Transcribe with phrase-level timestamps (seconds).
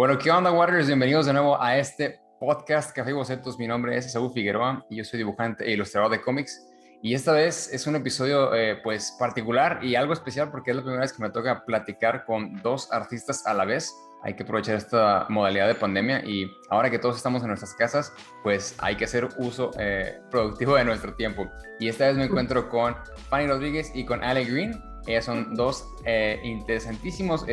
[0.00, 0.86] Bueno, ¿qué onda, Warriors?
[0.86, 3.58] Bienvenidos de nuevo a este podcast Café y Bocetos.
[3.58, 6.66] Mi nombre es Saúl Figueroa y yo soy dibujante e ilustrador de cómics.
[7.02, 10.82] Y esta vez es un episodio eh, pues particular y algo especial porque es la
[10.82, 13.94] primera vez que me toca platicar con dos artistas a la vez.
[14.22, 18.10] Hay que aprovechar esta modalidad de pandemia y ahora que todos estamos en nuestras casas,
[18.42, 21.46] pues hay que hacer uso eh, productivo de nuestro tiempo.
[21.78, 22.96] Y esta vez me encuentro con
[23.28, 24.82] Fanny Rodríguez y con Ale Green.
[25.06, 27.44] Ellas son dos eh, interesantísimos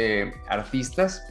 [0.47, 1.21] artistas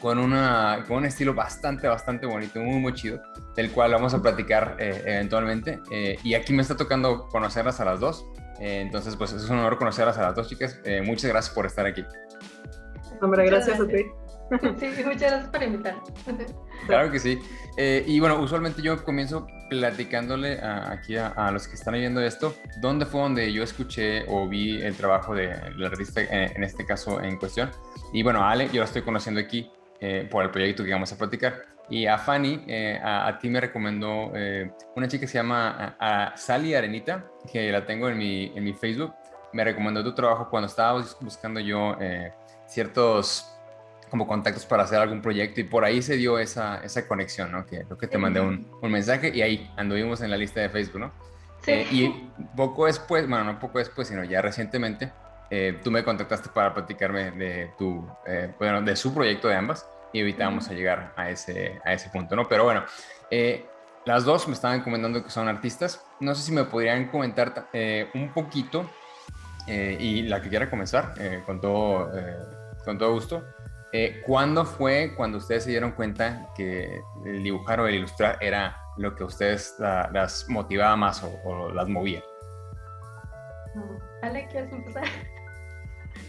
[0.00, 3.20] con, una, con un estilo bastante, bastante bonito, muy, muy chido,
[3.54, 5.80] del cual vamos a platicar eh, eventualmente.
[5.90, 8.24] Eh, y aquí me está tocando conocerlas a las dos.
[8.60, 10.78] Eh, entonces, pues es un honor conocerlas a las dos chicas.
[11.04, 12.04] muchas gracias por estar aquí.
[13.20, 14.06] Hombre, gracias, a ti.
[14.78, 15.94] Sí, muchas gracias por invitar.
[16.86, 17.38] Claro que sí.
[17.78, 23.20] y bueno, usualmente yo comienzo platicándole aquí a, los que están viendo esto, dónde fue
[23.20, 27.70] donde yo escuché o vi el trabajo de la artista, en este caso en cuestión.
[28.12, 31.18] Y bueno, Ale, yo la estoy conociendo aquí eh, por el proyecto que vamos a
[31.18, 31.66] platicar.
[31.90, 36.36] Y a Fanny, eh, a, ti me recomendó eh, una chica que se llama a,
[36.36, 39.12] Sally Arenita, que la tengo en mi, en mi Facebook.
[39.52, 41.96] Me recomendó tu trabajo cuando estaba buscando yo
[42.66, 43.52] ciertos
[44.10, 47.64] como contactos para hacer algún proyecto y por ahí se dio esa, esa conexión, ¿no?
[47.64, 50.68] Que creo que te mandé un, un, mensaje y ahí anduvimos en la lista de
[50.68, 51.12] Facebook, ¿no?
[51.62, 51.72] Sí.
[51.90, 55.12] y poco después, bueno, no poco después, sino ya recientemente,
[55.50, 59.86] eh, tú me contactaste para platicarme de tu, eh, bueno, de su proyecto de ambas
[60.12, 62.48] y evitamos a llegar a ese, a ese punto, ¿no?
[62.48, 62.84] Pero bueno,
[63.30, 63.66] eh,
[64.06, 66.04] las dos me estaban comentando que son artistas.
[66.20, 67.68] No sé si me podrían comentar
[68.14, 68.88] un poquito
[69.66, 71.14] y la que quiera comenzar,
[71.44, 72.10] con, todo,
[72.84, 73.44] con todo gusto.
[74.24, 79.14] ¿Cuándo fue cuando ustedes se dieron cuenta que el dibujar o el ilustrar era lo
[79.16, 82.22] que a ustedes las motivaba más o, o las movía?
[84.22, 85.04] Ale, ¿quieres empezar?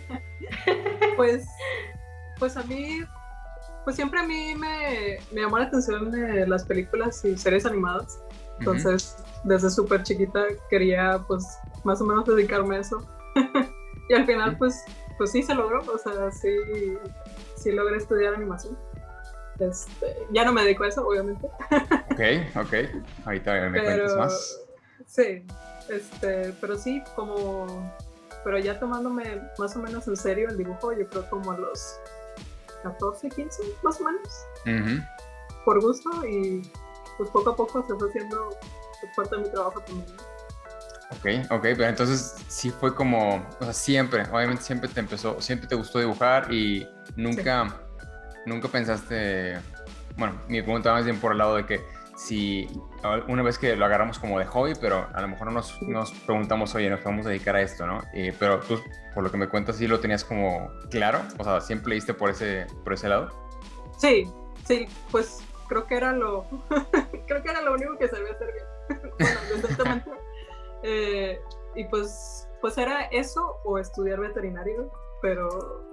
[1.18, 1.46] pues,
[2.40, 3.02] pues a mí,
[3.84, 8.22] pues siempre a mí me, me llamó la atención de las películas y series animadas.
[8.60, 13.06] Entonces, desde súper chiquita quería, pues, más o menos dedicarme a eso.
[14.10, 14.84] y al final, pues,
[15.18, 15.80] pues sí se logró.
[15.80, 16.50] O sea, sí,
[17.62, 18.78] sí logré estudiar animación.
[19.60, 21.46] Este, ya no me dedico a eso, obviamente.
[21.46, 22.74] ok, ok.
[23.26, 24.60] Ahorita me pero, cuentas más.
[25.06, 25.46] Sí,
[25.90, 27.68] este, pero sí, como
[28.44, 32.00] pero ya tomándome más o menos en serio el dibujo, yo creo como a los
[32.84, 35.06] 14, 15 más o menos,
[35.66, 36.62] por gusto y
[37.18, 38.50] pues poco a poco se fue haciendo
[39.16, 40.08] parte de mi trabajo también.
[41.18, 45.68] Ok, ok, pero entonces sí fue como, o sea, siempre, obviamente siempre te empezó, siempre
[45.68, 47.82] te gustó dibujar y nunca,
[48.46, 49.60] nunca pensaste,
[50.16, 51.82] bueno, mi pregunta más bien por el lado de que
[52.16, 52.68] si
[53.28, 56.74] una vez que lo agarramos como de hobby, pero a lo mejor nos, nos preguntamos,
[56.76, 58.02] oye, nos vamos a dedicar a esto, ¿no?
[58.40, 58.80] pero tú,
[59.14, 62.30] por lo que me cuentas, sí lo tenías como claro, o sea, siempre leíste por
[62.30, 63.30] ese, por ese lado.
[63.98, 64.32] Sí,
[64.66, 66.46] sí, pues creo que era lo,
[67.28, 69.02] creo que era lo único que sabía hacer bien.
[69.20, 70.12] bueno, exactamente.
[70.84, 71.40] Eh,
[71.76, 75.92] y pues, pues era eso o estudiar veterinario, pero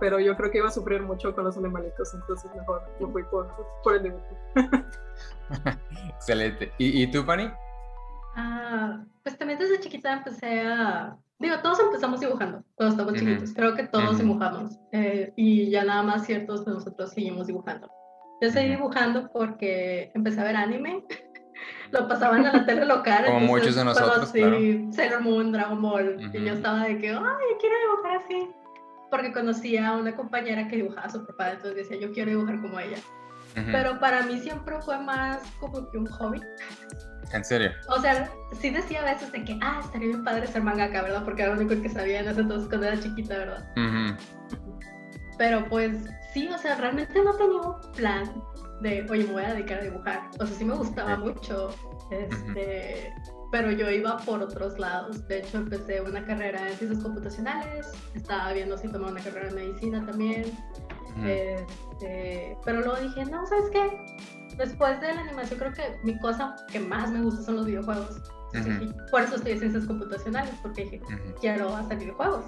[0.00, 3.22] pero yo creo que iba a sufrir mucho con los animalitos, entonces mejor me fui
[3.24, 3.54] por,
[3.84, 4.26] por el dibujo.
[6.16, 6.72] Excelente.
[6.78, 7.50] ¿Y, tú, Fanny?
[8.34, 11.16] Ah, pues también desde chiquita empecé a...
[11.38, 13.52] Digo, todos empezamos dibujando cuando estábamos chiquitos.
[13.54, 14.78] Creo que todos dibujamos.
[14.92, 17.90] Eh, y ya nada más ciertos de nosotros seguimos dibujando.
[18.40, 21.04] Yo seguí dibujando porque empecé a ver anime.
[21.92, 23.24] Lo pasaban a la tele local.
[23.26, 24.58] Como muchos de nosotros, claro.
[24.92, 26.16] Sailor Moon, Dragon Ball.
[26.32, 28.50] Y yo estaba de que, ay, quiero dibujar así
[29.10, 32.60] porque conocía a una compañera que dibujaba a su papá, entonces decía, yo quiero dibujar
[32.60, 32.96] como ella.
[33.72, 36.40] Pero para mí siempre fue más como que un hobby.
[37.32, 37.72] ¿En serio?
[37.88, 38.30] O sea,
[38.60, 41.24] sí decía a veces de que, ah, estaría bien padre ser mangaka, ¿verdad?
[41.24, 43.68] Porque era lo único que sabía en ese entonces cuando era chiquita, ¿verdad?
[45.36, 45.96] Pero pues
[46.32, 48.32] sí, o sea, realmente no tenía un plan
[48.80, 50.30] de, oye, me voy a dedicar a dibujar.
[50.38, 51.70] O sea, sí me gustaba mucho.
[52.10, 53.12] Este,
[53.50, 55.26] pero yo iba por otros lados.
[55.28, 59.54] De hecho, empecé una carrera en ciencias computacionales, estaba viendo si tomaba una carrera en
[59.54, 60.44] medicina también.
[61.24, 64.56] Este, pero luego dije, no, ¿sabes qué?
[64.56, 68.20] Después de la animación, creo que mi cosa que más me gusta son los videojuegos.
[69.10, 71.00] por eso estoy en ciencias computacionales, porque dije,
[71.40, 72.44] quiero hacer videojuegos.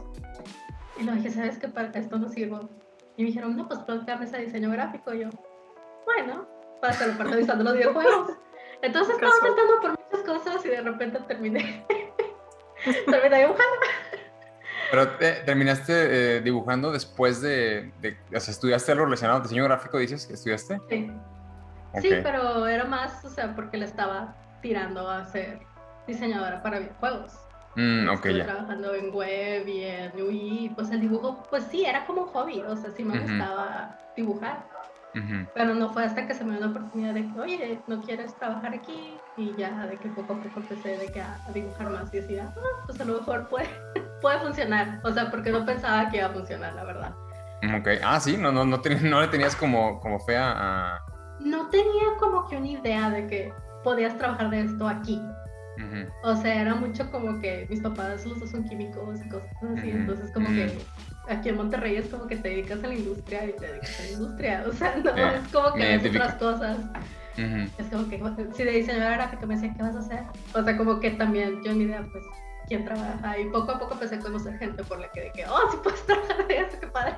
[0.99, 1.69] Y luego dije, ¿sabes qué?
[1.69, 2.69] Para esto no sirvo.
[3.17, 5.13] Y me dijeron, no, pues puedes a diseño gráfico.
[5.15, 5.31] Y yo,
[6.05, 6.47] bueno,
[6.81, 8.33] para hacerlo realizando los videojuegos.
[8.83, 11.87] Entonces estaba intentando por muchas cosas y de repente terminé,
[12.85, 13.77] terminé dibujando.
[14.91, 15.09] Pero
[15.47, 17.93] terminaste eh, dibujando después de,
[18.35, 20.81] o sea, estudiaste algo relacionado al diseño gráfico, dices que estudiaste.
[20.91, 21.11] Sí.
[22.01, 25.61] Sí, pero era más, o sea, porque le estaba tirando a ser
[26.07, 27.35] diseñadora para videojuegos.
[27.75, 28.45] Mm, ok, ya.
[28.45, 32.61] trabajando en web y en UI, pues el dibujo, pues sí, era como un hobby,
[32.61, 34.65] o sea, sí me gustaba dibujar.
[35.55, 38.35] Pero no fue hasta que se me dio la oportunidad de que, oye, ¿no quieres
[38.37, 39.19] trabajar aquí?
[39.37, 42.53] Y ya de que poco a poco empecé de que a, dibujar más y decía,
[42.57, 43.69] ah, pues a lo mejor puede,
[44.23, 45.01] puede funcionar.
[45.05, 47.15] O sea, porque no pensaba que iba a funcionar, la verdad.
[47.79, 50.99] Ok, ah, sí, no, no, no, no le tenías como, como fe a...
[51.41, 53.53] No tenía como que una idea de que
[53.85, 55.21] podías trabajar de esto aquí.
[56.23, 59.91] O sea, era mucho como que mis papás los dos son químicos y cosas así,
[59.91, 60.79] entonces como que
[61.33, 64.03] aquí en Monterrey es como que te dedicas a la industria y te dedicas a
[64.03, 66.79] la industria, o sea, no es como que ves otras cosas.
[67.37, 68.21] Es como que
[68.55, 70.23] si de diseñadora gráfica me decían, ¿qué vas a hacer?
[70.55, 72.25] O sea, como que también yo ni idea, pues,
[72.69, 73.39] quién trabaja.
[73.39, 75.79] Y poco a poco empecé a conocer gente por la que de que, oh, sí
[75.83, 77.15] puedes trabajar de eso, qué padre.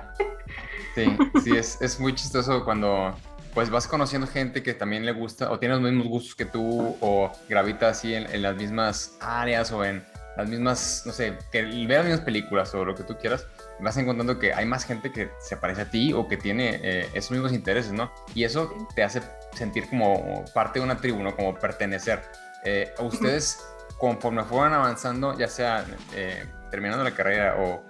[0.94, 3.12] Sí, sí, es, es muy chistoso cuando
[3.54, 6.96] pues vas conociendo gente que también le gusta o tiene los mismos gustos que tú
[7.00, 10.04] o gravita así en, las mismas áreas o en
[10.36, 13.46] las mismas, no sé, que ve las mismas películas o lo que tú quieras,
[13.80, 17.08] vas encontrando que hay más gente que se parece a ti o que tiene eh,
[17.14, 18.12] esos mismos intereses, ¿no?
[18.34, 19.22] Y eso te hace
[19.52, 21.34] sentir como parte de una tribu, ¿no?
[21.34, 22.22] Como pertenecer.
[22.64, 23.64] Eh, ustedes,
[23.98, 25.84] conforme fueron avanzando, ya sea
[26.14, 27.82] eh, terminando la carrera o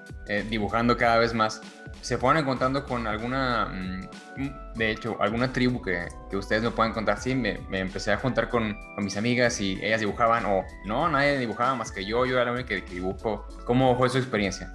[0.48, 1.60] dibujando cada vez más,
[2.04, 6.92] se fueron encontrando con alguna, mm, de hecho, alguna tribu que, que ustedes me pueden
[6.92, 7.18] contar.
[7.18, 11.08] Sí, me, me empecé a juntar con, con, mis amigas y ellas dibujaban, o no,
[11.08, 13.46] nadie dibujaba más que yo, yo era la única que, dibujo.
[13.64, 14.70] ¿Cómo fue su experiencia?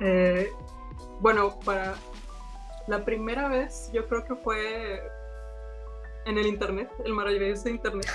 [0.00, 0.52] Eh,
[1.20, 1.94] bueno, para
[2.86, 5.02] la primera vez, yo creo que fue
[6.24, 8.08] en el internet, el maravilloso internet.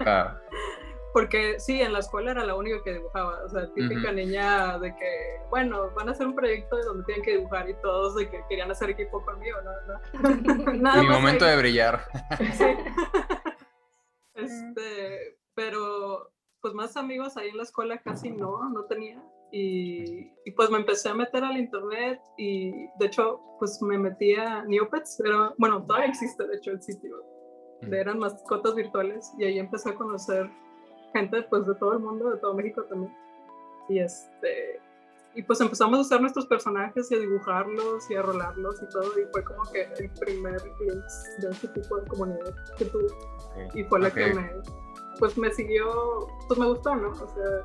[0.00, 0.40] Claro.
[1.12, 4.94] Porque sí, en la escuela era la única que dibujaba, o sea, típica niña de
[4.94, 8.42] que, bueno, van a hacer un proyecto donde tienen que dibujar y todos de que
[8.50, 10.72] querían hacer equipo conmigo, ¿no?
[10.74, 12.06] Nada Mi momento de brillar.
[12.52, 12.66] Sí.
[14.34, 16.30] este, pero
[16.60, 19.22] pues más amigos ahí en la escuela casi no, no tenía.
[19.52, 24.34] Y, y, pues me empecé a meter al internet y de hecho pues me metí
[24.34, 27.22] a Neopets, pero bueno, todavía existe de hecho el sitio,
[27.80, 30.50] de eran mascotas virtuales y ahí empecé a conocer
[31.12, 33.14] gente pues de todo el mundo, de todo México también.
[33.88, 34.80] Y este
[35.36, 39.20] y pues empezamos a usar nuestros personajes y a dibujarlos y a rolarlos y todo
[39.20, 43.06] y fue como que el primer glimpse de ese tipo de comunidad que tuve.
[43.74, 44.50] Y fue la que me
[45.18, 47.64] pues me siguió pues me gustó no o sea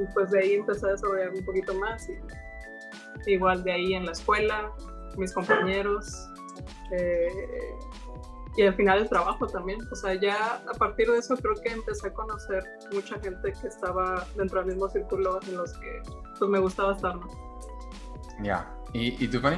[0.00, 4.06] y pues de ahí empecé a desarrollar un poquito más y igual de ahí en
[4.06, 4.72] la escuela
[5.16, 6.28] mis compañeros
[6.92, 7.76] eh,
[8.56, 9.78] y al final el trabajo también.
[9.90, 13.68] O sea, ya a partir de eso creo que empecé a conocer mucha gente que
[13.68, 16.00] estaba dentro del mismo círculo en los que
[16.38, 17.28] pues me gustaba estar, ¿no?
[18.42, 18.70] Ya.
[18.92, 19.56] ¿Y, ¿Y, tú, Fanny?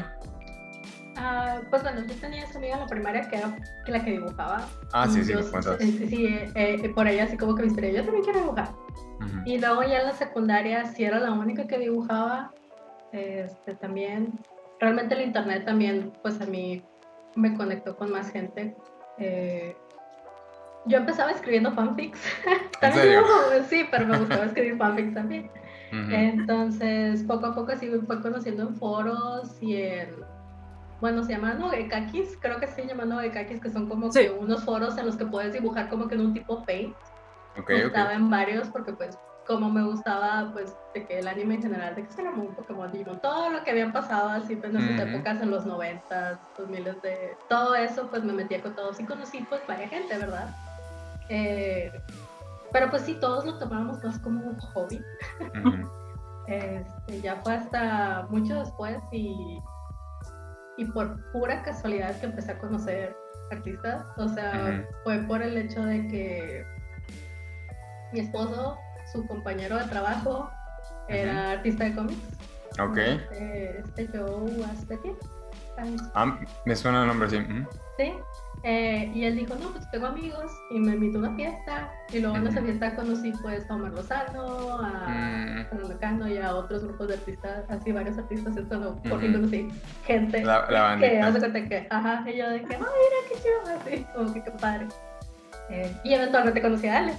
[1.17, 3.57] Uh, pues bueno, yo tenía esa amiga en la primaria que era
[3.87, 4.69] la que dibujaba.
[4.93, 5.79] Ah, sí, sí, me cuentas.
[5.79, 8.73] Sí, eh, eh, por ahí así como que me inspiré, yo también quiero dibujar.
[9.45, 12.53] Y luego ya en la secundaria sí era la única que dibujaba.
[13.13, 14.39] Este, también,
[14.81, 16.83] realmente el internet también, pues a mí
[17.35, 18.77] me conectó con más gente.
[19.19, 19.77] Eh,
[20.87, 22.21] yo empezaba escribiendo fanfics.
[22.81, 23.23] también
[23.69, 25.51] sí, pero me gustaba escribir fanfics también.
[25.91, 30.11] Entonces, poco a poco sí me fue conociendo en foros y en,
[31.01, 34.99] bueno, se llaman Ogekakis, creo que se llaman Ogekakis, que son como que unos foros
[34.99, 36.95] en los que puedes dibujar como que en un tipo paint.
[37.59, 39.19] Okay, Estaba en varios porque pues
[39.49, 42.93] como me gustaba, pues, de que el anime en general, de que se un Pokémon,
[42.93, 46.69] Digimon, todo lo que habían pasado así pues, en esas épocas, en los noventas, dos
[46.69, 47.35] miles de...
[47.49, 49.01] Todo eso, pues, me metía con todos.
[49.01, 50.55] Y conocí, pues, varias gente, ¿verdad?
[51.31, 51.91] Eh,
[52.73, 55.01] pero, pues, sí, todos lo tomábamos más como un hobby.
[56.47, 59.63] este, ya fue hasta mucho después y,
[60.77, 63.17] y por pura casualidad que empecé a conocer
[63.51, 66.78] artistas, o sea, fue por el hecho de que
[68.13, 68.79] mi esposo
[69.13, 70.51] su compañero de trabajo
[71.09, 72.21] era artista de cómics.
[72.81, 72.99] Ok.
[72.99, 75.13] Este, este Joe Aspetti.
[76.15, 77.39] Ah, me suena el nombre, sí.
[77.97, 78.13] Sí.
[78.65, 81.93] Eh, y él dijo, no, pues tengo amigos y me invitó a una fiesta.
[82.13, 85.99] Y luego en esa fiesta conocí pues a Omar Lozano, a Fernando mm.
[85.99, 88.57] Cano y a otros grupos de artistas, así varios artistas.
[88.57, 89.69] Entonces, por fin conocí
[90.05, 93.81] gente la, que hace cuenta que, ajá, y yo de que, ay, mira qué chido,
[93.81, 94.89] así, como que qué padre.
[95.71, 97.15] Eh, y eventualmente conocí a Ale.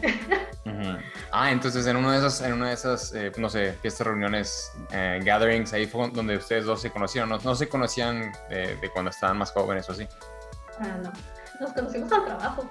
[1.32, 4.72] Ah, entonces en una de esas, en una de esas eh, no sé, fiestas, reuniones,
[4.92, 7.30] eh, gatherings, ahí fue donde ustedes dos se conocieron.
[7.44, 10.08] No, se conocían de cuando estaban más jóvenes o así.
[10.80, 11.12] Ah, no.
[11.60, 12.70] Nos conocimos al trabajo.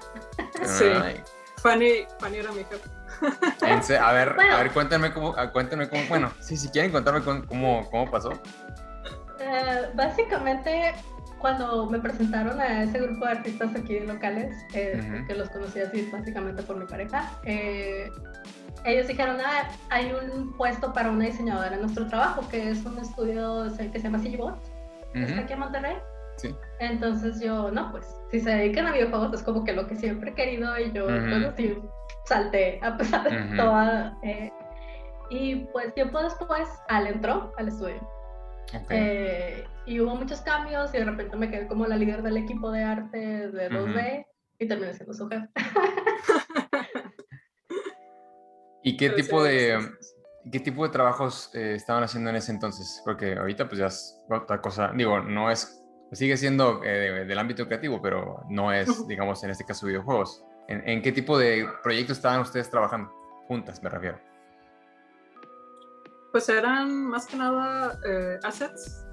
[0.63, 0.85] sí.
[1.57, 3.97] Fanny, Fanny era mi jefe.
[3.97, 7.89] a ver, a ver, cuéntenme cómo, ah, cuéntenme cómo, bueno, sí, si quieren contarme cómo,
[7.89, 8.31] cómo pasó.
[9.93, 10.95] básicamente
[11.39, 16.09] cuando me presentaron a ese grupo de artistas aquí locales, eh, que los conocí así
[16.11, 18.09] básicamente por mi pareja, eh,
[18.85, 22.97] ellos dijeron, ah, hay un puesto para una diseñadora en nuestro trabajo, que es un
[22.97, 24.57] estudio que se llama CGBot,
[25.15, 25.95] está aquí en Monterrey.
[26.37, 26.55] Sí.
[26.79, 30.31] Entonces yo, no, pues, si se dedican a videojuegos es como que lo que siempre
[30.31, 31.77] he querido y yo, bueno, sí,
[32.25, 34.17] salté a pesar de toda...
[34.23, 34.51] Eh,
[35.29, 37.99] y pues tiempo después, Al entró al estudio.
[38.89, 42.71] Eh, y hubo muchos cambios y de repente me quedé como la líder del equipo
[42.71, 44.25] de arte de 2D
[44.59, 45.47] y terminé siendo su jefe.
[48.83, 49.77] ¿Y qué tipo de
[50.51, 53.01] qué tipo de trabajos eh, estaban haciendo en ese entonces?
[53.03, 57.67] Porque ahorita pues ya es otra cosa, digo, no es, sigue siendo eh, del ámbito
[57.67, 60.43] creativo, pero no es, digamos, en este caso videojuegos.
[60.67, 63.11] ¿En, qué tipo de proyectos estaban ustedes trabajando?
[63.47, 64.19] Juntas, me refiero.
[66.31, 69.05] Pues eran más que nada eh, assets,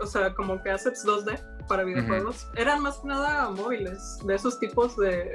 [0.00, 2.48] o, sea, como que assets 2D para videojuegos.
[2.56, 5.32] Eran más que nada móviles, de esos tipos de,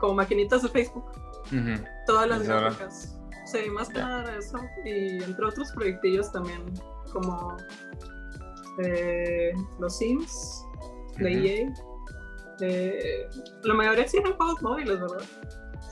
[0.00, 1.10] como maquinitas de Facebook.
[2.06, 3.18] Todas las gráficas.
[3.46, 4.58] Sí, más que nada eso.
[4.84, 6.62] Y entre otros proyectillos también,
[7.12, 7.56] como
[8.82, 10.64] eh, los Sims
[11.18, 11.74] de EA.
[12.60, 13.28] Eh,
[13.62, 15.22] la mayoría sí eran juegos móviles, ¿verdad?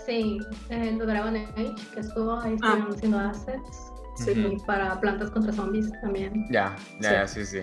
[0.05, 2.87] Sí, el de Dragon Age, que estuvo ahí ah.
[2.91, 3.84] haciendo assets.
[4.17, 6.47] Sí, para plantas contra zombies también.
[6.51, 7.61] Ya, ya, sí, sí.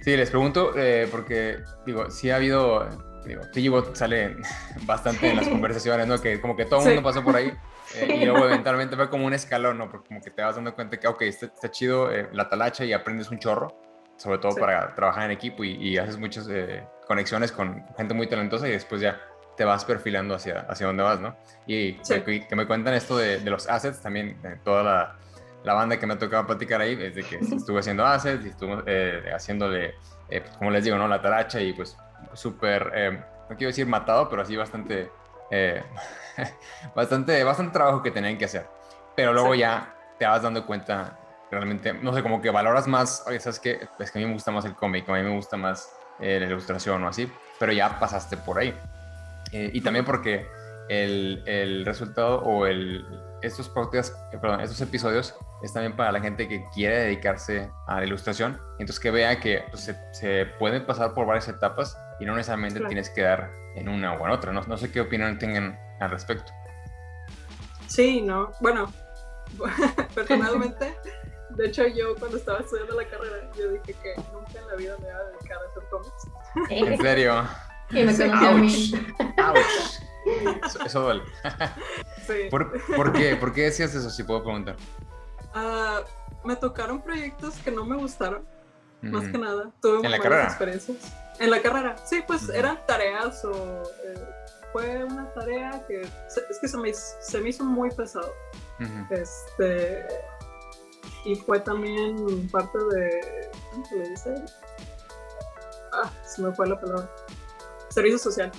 [0.00, 2.88] Sí, les pregunto eh, porque, digo, sí ha habido,
[3.26, 4.36] digo, TGBot sale
[4.86, 6.20] bastante en las conversaciones, ¿no?
[6.20, 7.52] Que como que todo el mundo pasó por ahí.
[7.96, 9.90] Eh, y luego eventualmente fue como un escalón, ¿no?
[9.90, 12.84] Porque como que te vas dando cuenta que, ok, está, está chido eh, la talacha
[12.84, 13.66] y aprendes un chorro,
[14.16, 16.48] sobre todo para trabajar en equipo y, haces muchas
[17.08, 19.20] conexiones con gente muy talentosa y después ya
[19.56, 21.36] te vas perfilando hacia, hacia dónde vas, ¿no?
[21.66, 25.18] Y que, que, me cuentan esto de, de los assets, también toda la
[25.64, 28.82] la banda que me ha tocado platicar ahí, desde que estuve haciendo assets y estuve
[28.86, 29.94] eh, haciéndole,
[30.28, 31.06] eh, pues, como les digo, ¿no?
[31.06, 31.96] La taracha y pues
[32.32, 35.10] súper, eh, no quiero decir matado, pero así bastante,
[36.94, 38.66] bastante, bastante trabajo que tenían que hacer.
[39.16, 41.18] Pero luego ya te vas dando cuenta,
[41.50, 43.88] realmente, no sé, como que valoras más, oye, ¿sabes qué?
[43.98, 46.46] Es que a mí me gusta más el cómic, a mí me gusta más la
[46.46, 48.74] ilustración o así, pero ya pasaste por ahí.
[49.52, 50.46] y también porque
[50.88, 53.04] el, el resultado o el,
[53.42, 58.06] estos podcasts, perdón, estos episodios es también para la gente que quiere dedicarse a la
[58.06, 62.34] ilustración, entonces que vea que pues, se, se, puede pasar por varias etapas y no
[62.34, 64.52] necesariamente tienes que dar en una o en otra.
[64.52, 66.52] No, no sé qué opinión tengan al respecto.
[67.86, 68.92] Sí, no, bueno,
[70.14, 70.96] personalmente,
[71.50, 74.96] de hecho yo cuando estaba estudiando la carrera, yo dije que nunca en la vida
[75.00, 76.70] me iba a dedicar a hacer cómics.
[76.70, 77.44] ¿En serio?
[77.92, 78.92] Y me conocí a mí.
[80.86, 81.22] Eso, duele.
[82.24, 82.34] Sí.
[82.48, 83.34] ¿Por, qué?
[83.34, 84.76] ¿Por qué decías eso, si puedo preguntar?
[85.54, 88.46] Uh, me tocaron proyectos que no me gustaron,
[89.02, 89.70] más que nada.
[89.80, 90.44] Tuve ¿En la carrera?
[90.44, 90.98] experiencias.
[91.38, 93.82] En la carrera, sí, pues eran tareas o...
[94.04, 94.28] Eh,
[94.72, 98.32] fue una tarea que es que se me, se me hizo muy pesado.
[99.10, 100.06] Este...
[101.24, 103.50] Y fue también parte de...
[103.70, 104.34] ¿Cómo se le dice?
[105.92, 107.10] Ah, se me fue la palabra.
[107.90, 108.52] Servicio social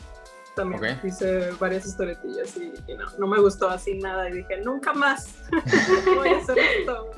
[0.56, 5.44] también hice varias historietillas y, no, no, me gustó así nada y dije, nunca más
[6.16, 7.12] voy a hacer esto.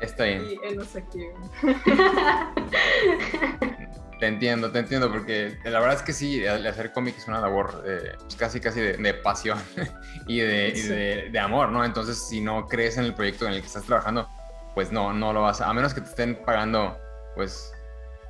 [0.00, 0.44] Está bien.
[0.44, 0.56] Y.
[4.22, 7.82] Te entiendo, te entiendo, porque la verdad es que sí, hacer cómic es una labor
[7.84, 9.58] eh, pues casi, casi de, pasión
[10.28, 11.84] y, de, de, amor, ¿no?
[11.84, 14.28] Entonces, si no crees en el proyecto en el que estás trabajando,
[14.76, 16.96] pues no, no lo vas a, a menos que te estén pagando,
[17.34, 17.72] pues,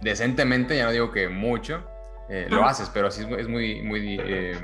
[0.01, 1.87] decentemente, ya no digo que mucho,
[2.29, 4.59] eh, lo haces, pero sí es muy, muy eh,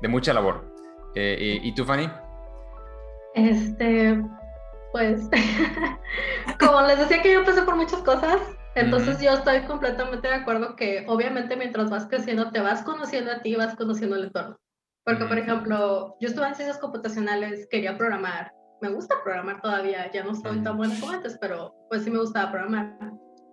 [0.00, 0.64] de mucha labor.
[1.14, 2.10] Eh, y, tú, Fanny?
[3.34, 4.20] Este,
[4.92, 5.28] pues,
[6.58, 8.40] como les decía que yo pasé por muchas cosas,
[8.74, 13.42] entonces yo estoy completamente de acuerdo que obviamente mientras vas creciendo te vas conociendo a
[13.42, 14.56] ti, vas conociendo el entorno.
[15.04, 20.24] Porque, por ejemplo, yo estuve en ciencias computacionales, quería programar, me gusta programar todavía, ya
[20.24, 22.96] no soy tan buena como antes, pero pues sí me gustaba programar.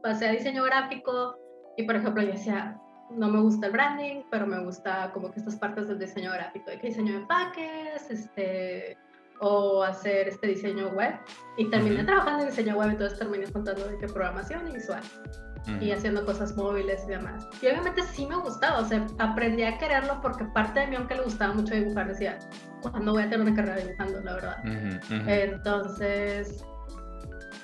[0.01, 1.35] Pasé a diseño gráfico
[1.77, 2.77] y, por ejemplo, yo decía,
[3.17, 6.69] no me gusta el branding, pero me gusta como que estas partes del diseño gráfico,
[6.69, 8.97] de que diseño de empaques, este,
[9.39, 11.13] o hacer este diseño web.
[11.57, 15.01] Y terminé trabajando en diseño web, entonces terminé contando de qué programación y visual.
[15.79, 17.47] Y haciendo cosas móviles y demás.
[17.61, 21.15] Y obviamente sí me gustaba, o sea, aprendí a quererlo porque parte de mí, aunque
[21.15, 22.39] le gustaba mucho dibujar, decía,
[22.81, 24.57] ¿cuándo voy a tener una carrera dibujando, la verdad?
[25.27, 26.65] Entonces,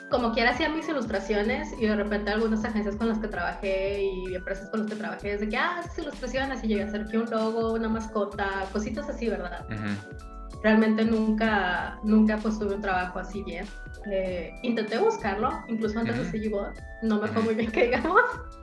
[0.09, 4.35] como quiera hacía mis ilustraciones y de repente algunas agencias con las que trabajé y
[4.35, 7.17] empresas con las que trabajé, desde que, ah, haces ilustraciones y llegué a hacer que
[7.17, 9.65] un logo, una mascota, cositas así, ¿verdad?
[10.63, 13.65] Realmente nunca, nunca pues tuve un trabajo así bien.
[14.11, 16.73] Eh, intenté buscarlo, incluso antes de CGBot,
[17.03, 18.21] no me fue muy bien que digamos,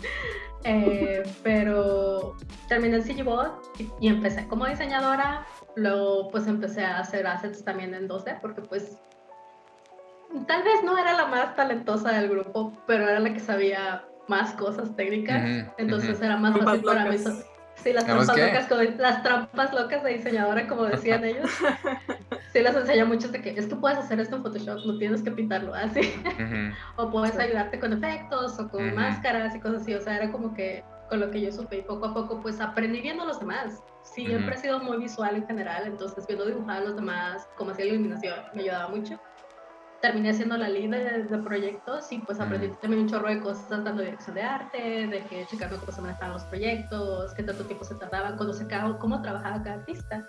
[0.65, 2.37] eh, pero
[2.69, 5.47] terminé en CGBot y, y empecé como diseñadora
[5.77, 8.97] Luego pues empecé a hacer assets también en 2D porque pues
[10.47, 14.55] tal vez no era la más talentosa del grupo, pero era la que sabía más
[14.55, 17.19] cosas técnicas, entonces era más fácil para mí.
[17.77, 21.51] Sí, las trampas, locas, las trampas locas de diseñadora, como decían ellos.
[22.53, 25.23] Sí, les enseña muchos de que es que puedes hacer esto en Photoshop, no tienes
[25.23, 26.01] que pintarlo así.
[26.97, 29.95] o puedes ayudarte con efectos o con máscaras y cosas así.
[29.95, 32.61] O sea, era como que con lo que yo supe y poco a poco pues
[32.61, 33.83] aprendí viendo a los demás.
[34.03, 37.73] Sí, siempre he sido muy visual en general, entonces viendo dibujar a los demás, como
[37.73, 39.19] hacía la iluminación, me ayudaba mucho
[40.05, 43.95] terminé siendo la líder de, proyectos y pues aprendí también un chorro de cosas tanto
[43.95, 47.87] de dirección de arte, de que checando cómo se manejaban los proyectos, qué tanto tiempo
[47.87, 48.69] se tardaban, cuando se
[49.01, 50.27] cómo trabajaba cada artista.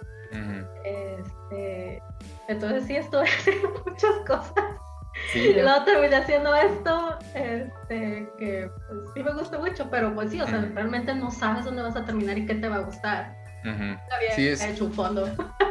[0.85, 2.01] este,
[2.47, 4.53] entonces sí estuve haciendo muchas cosas.
[5.35, 10.39] y luego terminé haciendo esto, este, que pues, sí me gusta mucho, pero pues sí,
[10.39, 13.35] o sea, realmente no sabes dónde vas a terminar y qué te va a gustar.
[13.65, 15.27] Había sí, hecho un fondo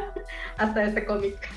[0.57, 1.49] hasta este cómic.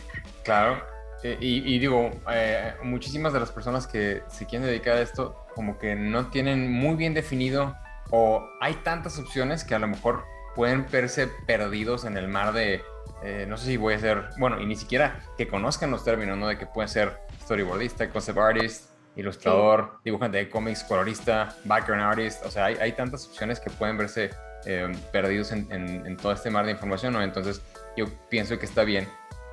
[0.44, 0.82] Claro,
[1.22, 5.78] eh, y, digo, eh, muchísimas de las personas que se quieren dedicar a esto como
[5.78, 7.74] que no tienen muy bien definido
[8.10, 12.82] o hay tantas opciones que a lo mejor pueden verse perdidos en el mar de,
[13.24, 16.38] eh, no sé si voy a ser, bueno, y ni siquiera que conozcan los términos,
[16.38, 16.46] ¿no?
[16.46, 22.50] De que pueden ser storyboardista, concept artist, ilustrador, dibujante de cómics, colorista, background artist, o
[22.50, 24.30] sea, hay, hay tantas opciones que pueden verse
[25.12, 27.22] perdidos en, en, todo este mar de información, ¿no?
[27.22, 27.62] Entonces,
[27.96, 29.08] yo pienso que está bien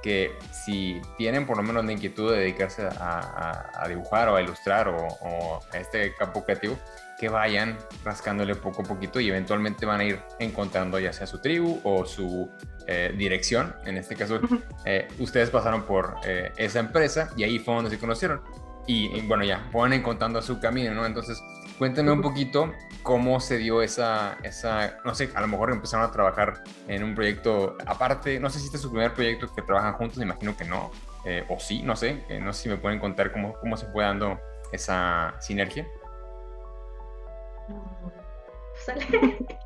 [0.06, 4.88] que si tienen por lo menos la inquietud de dedicarse a, dibujar o a ilustrar
[4.88, 6.78] o, a este campo creativo,
[7.18, 11.40] que vayan rascándole poco a poquito y eventualmente van a ir encontrando ya sea su
[11.40, 12.52] tribu o su
[12.86, 13.76] eh, dirección.
[13.86, 14.40] En este caso,
[14.86, 18.42] eh, ustedes pasaron por eh, esa empresa y ahí fue donde se conocieron.
[18.86, 21.04] Y, y, bueno, ya, van encontrando su camino, ¿no?
[21.08, 21.42] Entonces,
[21.78, 22.72] Cuéntame un poquito
[23.04, 27.14] cómo se dio esa, esa, no sé, a lo mejor empezaron a trabajar en un
[27.14, 30.56] proyecto aparte, no sé si este es su primer proyecto que trabajan juntos, me imagino
[30.56, 30.92] que no,
[31.26, 33.88] eh, o sí, no sé, eh, no sé si me pueden contar cómo, cómo se
[33.88, 34.40] fue dando
[34.72, 35.86] esa sinergia.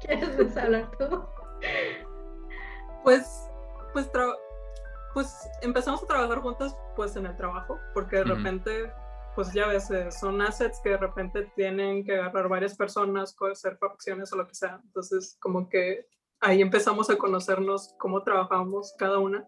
[0.02, 1.24] ¿Quieres hablar tú?
[3.04, 3.50] Pues,
[3.94, 4.10] pues,
[5.14, 8.92] pues empezamos a trabajar juntos pues en el trabajo, porque de repente
[9.40, 13.78] pues ya ves, eh, son assets que de repente tienen que agarrar varias personas, hacer
[13.78, 14.82] facciones o lo que sea.
[14.84, 16.06] Entonces, como que
[16.42, 19.48] ahí empezamos a conocernos cómo trabajamos cada una.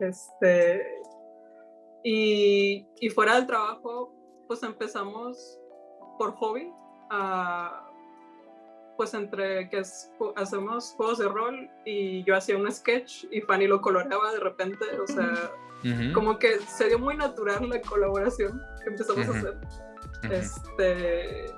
[0.00, 0.84] Este,
[2.02, 4.12] y, y, fuera del trabajo,
[4.48, 5.60] pues empezamos
[6.18, 6.72] por hobby
[7.10, 7.88] a,
[8.96, 9.82] pues entre que
[10.34, 14.84] hacemos juegos de rol y yo hacía un sketch y Fanny lo coloreaba de repente,
[15.00, 15.52] o sea,
[16.12, 19.60] como que se dio muy natural la colaboración que empezamos a hacer.
[20.30, 21.54] Este,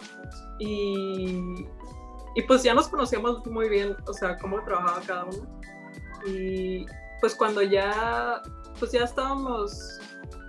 [0.58, 1.66] y,
[2.34, 5.60] y pues ya nos conocíamos muy bien, o sea, cómo trabajaba cada uno.
[6.26, 6.86] Y
[7.20, 8.42] pues cuando ya,
[8.78, 10.00] pues ya estábamos,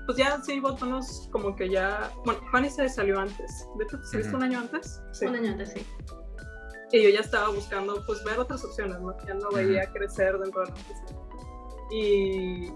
[0.05, 4.17] pues ya sí, botones como que ya, bueno, Fanny se salió antes, de hecho, ¿se
[4.19, 5.01] uh un año antes?
[5.11, 5.25] Sí.
[5.25, 5.85] Un año antes, sí.
[6.91, 9.17] Y yo ya estaba buscando, pues, ver otras opciones, ¿no?
[9.25, 11.19] Ya no veía crecer dentro de la oficina.
[11.91, 12.71] Y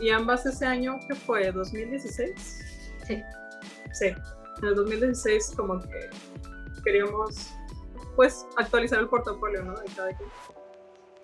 [0.00, 1.52] y ambas ese año, que fue?
[1.52, 2.34] ¿2016?
[3.06, 3.22] Sí.
[3.92, 6.10] Sí, en el 2016 como que
[6.84, 7.54] queríamos
[8.16, 9.74] pues actualizar el portafolio, ¿no?
[9.74, 10.30] De cada equipo.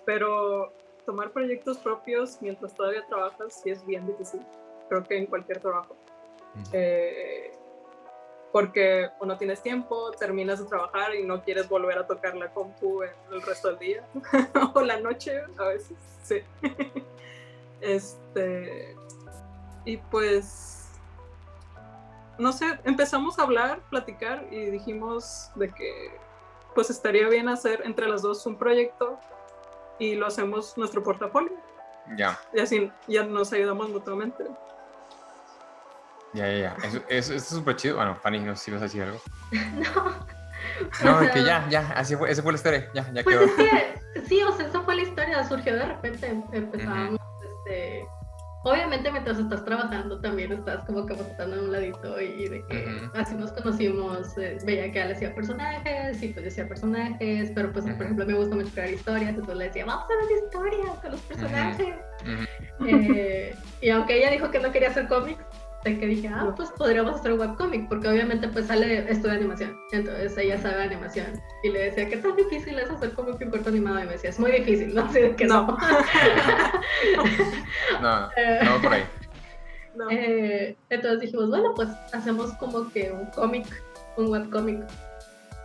[0.05, 0.73] Pero
[1.05, 4.41] tomar proyectos propios mientras todavía trabajas sí es bien difícil,
[4.89, 5.95] creo que en cualquier trabajo.
[6.73, 7.51] Eh,
[8.51, 12.53] porque o no tienes tiempo, terminas de trabajar y no quieres volver a tocar la
[12.53, 14.07] compu el resto del día
[14.73, 16.41] o la noche a veces, sí.
[17.81, 18.95] Este,
[19.85, 20.89] y pues,
[22.37, 26.19] no sé, empezamos a hablar, platicar y dijimos de que
[26.73, 29.19] pues estaría bien hacer entre las dos un proyecto
[29.99, 31.51] y lo hacemos nuestro portafolio.
[32.17, 32.39] Ya.
[32.53, 34.45] Y así ya nos ayudamos mutuamente.
[36.33, 36.77] Ya, ya, ya.
[36.83, 37.97] Eso, eso, es súper chido.
[37.97, 39.19] Bueno, Fanny, no sé si vas a decir algo.
[39.51, 40.41] no.
[41.03, 44.25] No, que ya, ya, así fue, esa fue la historia, ya, ya pues quedó.
[44.27, 47.19] sí, o sea, esa fue la historia, surgió de repente, empezamos
[47.71, 48.07] este,
[48.63, 53.33] obviamente mientras estás trabajando también estás como que en un ladito y de que así
[53.35, 58.03] nos conocimos, eh, veía que él hacía personajes y pues decía personajes, pero pues por
[58.03, 61.21] ejemplo me gusta mucho crear historias, entonces le decía, vamos a ver historias con los
[61.21, 61.95] personajes.
[62.87, 65.43] Eh, y aunque ella dijo que no quería hacer cómics,
[65.83, 69.35] de que dije, ah, pues podríamos hacer un webcomic, porque obviamente pues sale esto de
[69.35, 71.27] animación, entonces ella sabe animación.
[71.63, 73.99] Y le decía, ¿qué tan difícil es hacer como que un corto animado?
[73.99, 75.67] Y me decía, es muy difícil, no sé de qué no.
[78.01, 78.29] No,
[78.63, 79.03] no, por ahí.
[80.09, 83.65] Eh, entonces dijimos, bueno, pues hacemos como que un cómic,
[84.17, 84.85] un webcomic.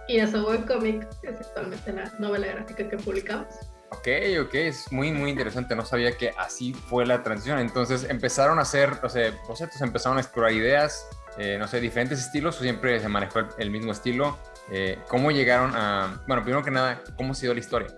[0.09, 3.49] Y ese webcomic es actualmente la novela gráfica que publicamos.
[3.91, 4.09] Ok,
[4.43, 5.77] ok, es muy, muy interesante.
[5.77, 7.59] No sabía que así fue la transición.
[7.59, 12.19] Entonces empezaron a hacer, o sea, bocetos, empezaron a explorar ideas, eh, no sé, diferentes
[12.19, 14.39] estilos o siempre se manejó el, mismo estilo.
[14.71, 17.89] Eh, ¿Cómo llegaron a, bueno, primero que nada, cómo ha sido la historia?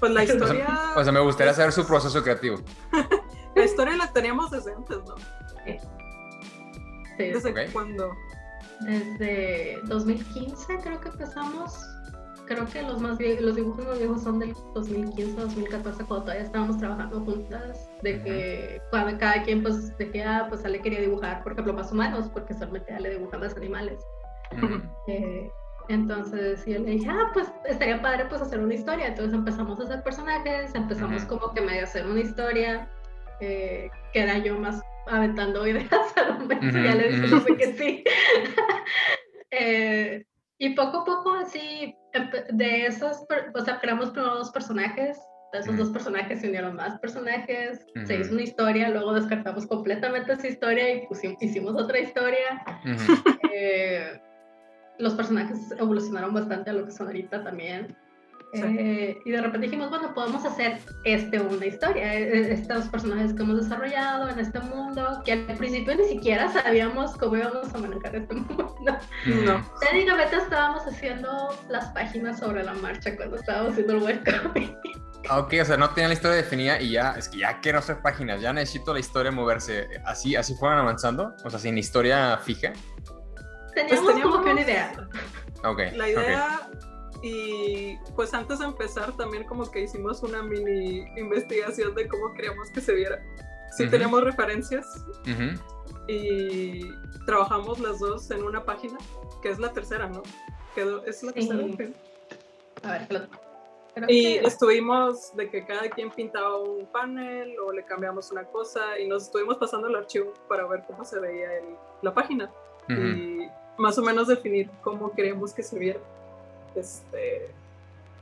[0.00, 0.92] Pues la historia...
[0.96, 2.60] O sea, me gustaría saber su proceso creativo.
[3.54, 5.14] la historia la teníamos desde antes, ¿no?
[5.64, 5.78] Sí.
[7.18, 8.12] ¿Desde cuándo?
[8.80, 11.93] Desde 2015 creo que empezamos
[12.46, 16.78] creo que los más los dibujos más viejos son del 2015, 2014, cuando todavía estábamos
[16.78, 21.42] trabajando juntas, de que cuando cada quien, pues, de que, ah, pues Ale quería dibujar,
[21.42, 24.00] por ejemplo, más humanos, porque solamente Ale dibuja más animales.
[25.08, 25.50] eh,
[25.88, 29.08] entonces yo le dije, ah, pues estaría padre pues hacer una historia.
[29.08, 32.88] Entonces empezamos a hacer personajes, empezamos como que medio a hacer una historia,
[33.40, 38.04] eh, que era yo más aventando ideas a momento, ya le dije que sí.
[39.50, 40.24] eh,
[40.64, 41.94] y poco a poco, así,
[42.52, 45.18] de esos, o sea, creamos primero dos personajes,
[45.52, 50.32] de esos dos personajes se unieron más personajes, se hizo una historia, luego descartamos completamente
[50.32, 52.64] esa historia y pusimos, hicimos otra historia.
[53.52, 54.18] eh,
[54.98, 57.94] los personajes evolucionaron bastante a lo que son ahorita también.
[58.54, 63.32] Eh, y de repente dijimos, bueno, podemos hacer este una historia, e, e, estos personajes
[63.32, 67.78] que hemos desarrollado en este mundo, que al principio ni siquiera sabíamos cómo íbamos a
[67.78, 68.98] manejar este mundo.
[69.26, 69.70] No.
[69.80, 74.76] Técnicamente estábamos haciendo las páginas sobre la marcha cuando estábamos haciendo el webcomic.
[75.28, 77.78] Ah, ok, o sea, no tenía la historia definida y ya, es que ya quiero
[77.78, 79.88] hacer páginas, ya necesito la historia moverse.
[80.04, 81.34] ¿Así, así fueron avanzando?
[81.44, 82.72] O sea, sin historia fija.
[83.74, 84.92] Teníamos, pues como que una idea.
[85.64, 85.80] Ok.
[85.94, 86.68] La idea
[87.26, 92.68] y pues antes de empezar también como que hicimos una mini investigación de cómo queríamos
[92.68, 93.18] que se viera.
[93.78, 94.86] Sí teníamos referencias
[96.06, 96.86] y
[97.24, 98.98] trabajamos las dos en una página,
[99.40, 100.22] que es la tercera, ¿no?
[100.74, 101.64] Quedó, es la tercera.
[102.82, 103.28] A ver,
[104.06, 109.08] y estuvimos de que cada quien pintaba un panel o le cambiamos una cosa y
[109.08, 111.48] nos estuvimos pasando el archivo para ver cómo se veía
[112.02, 112.50] la página
[112.86, 113.46] y
[113.78, 116.00] más o menos definir cómo queremos que se viera.
[116.74, 117.50] Este,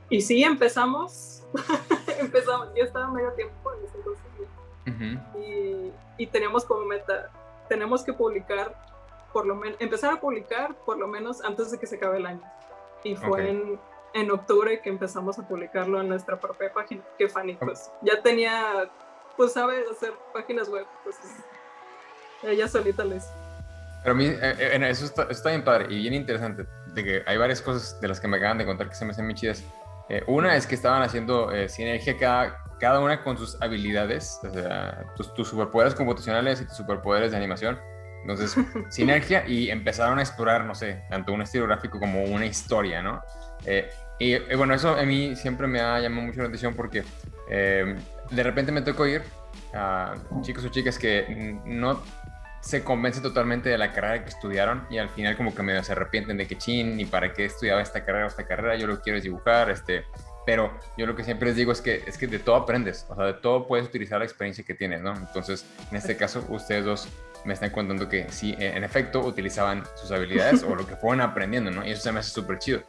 [0.09, 1.43] y sí, empezamos,
[2.19, 4.23] empezamos, yo estaba medio tiempo en ese entonces,
[5.35, 5.91] y,
[6.23, 7.29] y, teníamos como meta,
[7.67, 8.75] tenemos que publicar,
[9.31, 12.25] por lo menos, empezar a publicar por lo menos antes de que se acabe el
[12.25, 12.43] año.
[13.03, 13.79] Y fue en,
[14.13, 18.89] en, octubre que empezamos a publicarlo en nuestra propia página, que Fanny pues ya tenía,
[19.35, 21.17] pues sabe hacer páginas web, pues
[22.43, 23.25] ella solita les
[24.03, 27.23] pero a mí, eh, eh, eso está, está, bien padre y bien interesante, de que
[27.25, 29.35] hay varias cosas de las que me acaban de contar que se me hacen muy
[29.35, 29.63] chidas.
[30.09, 35.05] Eh, una es que estaban haciendo sinergia cada, cada una con sus habilidades, o sea,
[35.15, 37.79] tus, tus superpoderes computacionales y tus superpoderes de animación.
[38.21, 38.55] Entonces,
[38.89, 43.21] sinergia y empezaron a explorar, no sé, tanto un estilo gráfico como una historia, ¿no?
[44.19, 47.03] y bueno, eso a mí siempre me ha llamado mucho la atención porque
[47.47, 49.23] de repente me tocó ir
[49.73, 52.01] a chicos o chicas que no
[52.63, 55.91] se convence totalmente de la carrera que estudiaron y al final como que medio se
[55.91, 59.01] arrepienten de que chin, ni para qué estudiaba esta carrera o esta carrera, yo lo
[59.01, 60.05] quiero es dibujar, este,
[60.45, 63.15] pero yo lo que siempre les digo es que es que de todo aprendes, o
[63.15, 65.13] sea, de todo puedes utilizar la experiencia que tienes, ¿no?
[65.13, 67.09] Entonces, en este caso, ustedes dos
[67.43, 71.19] me están contando que sí, e, en efecto, utilizaban sus habilidades o lo que fueron
[71.19, 71.85] aprendiendo, ¿no?
[71.85, 72.81] Y eso se me hace súper chido.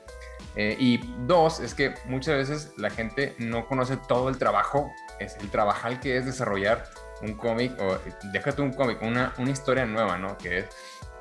[0.55, 5.37] Eh, y dos, es que muchas veces la gente no conoce todo el trabajo, es
[5.41, 6.85] el trabajar que es desarrollar
[7.25, 7.99] un cómic, o
[8.33, 10.37] déjate un cómic, una, una historia nueva, ¿no?
[10.39, 10.67] Que es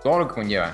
[0.04, 0.74] todo lo que conlleva.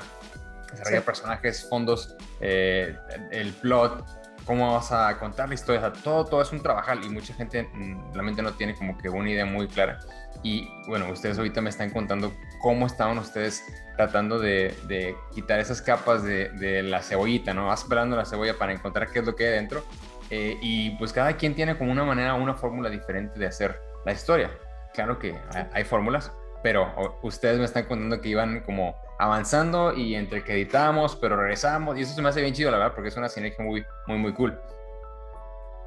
[0.72, 2.96] Desarrollar personajes, fondos, eh,
[3.32, 4.06] el plot,
[4.46, 8.14] cómo vas a contar la historia, todo, todo es un trabajal y mucha gente mm,
[8.14, 10.00] realmente no tiene como que una idea muy clara.
[10.44, 13.64] Y bueno, ustedes ahorita me están contando cómo estaban ustedes
[13.98, 17.68] tratando de, de quitar esas capas de, de, la cebollita, ¿no?
[17.68, 19.84] Vas esperando la cebolla para encontrar qué es lo que hay dentro.
[20.30, 24.14] Eh, y pues cada quien tiene como una manera, una fórmula diferente de hacer la
[24.14, 24.52] historia
[24.94, 25.40] claro que
[25.74, 26.32] hay, fórmulas,
[26.64, 31.98] pero ustedes me están contando que iban como avanzando y entre que editamos, pero regresamos,
[31.98, 34.18] y eso se me hace bien chido, la verdad, porque es una sinergia muy, muy,
[34.18, 34.58] muy cool.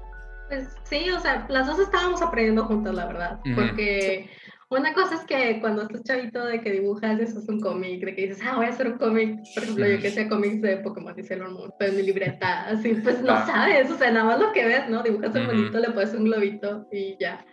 [0.50, 4.30] Pues sí, o sea, las dos estábamos aprendiendo juntas, la verdad, porque
[4.68, 8.14] una cosa es que cuando estás chavito de que dibujas, eso es un cómic, de
[8.14, 10.76] que dices, ah, voy a hacer un cómic, por ejemplo, yo que sé cómics de
[10.78, 14.26] Pokémon y Sailor Moon, pero en mi libreta, así, pues no sabes, o sea, nada
[14.26, 15.02] más lo que ves, ¿no?
[15.04, 17.46] Dibujas un bonito, le pones un globito y ya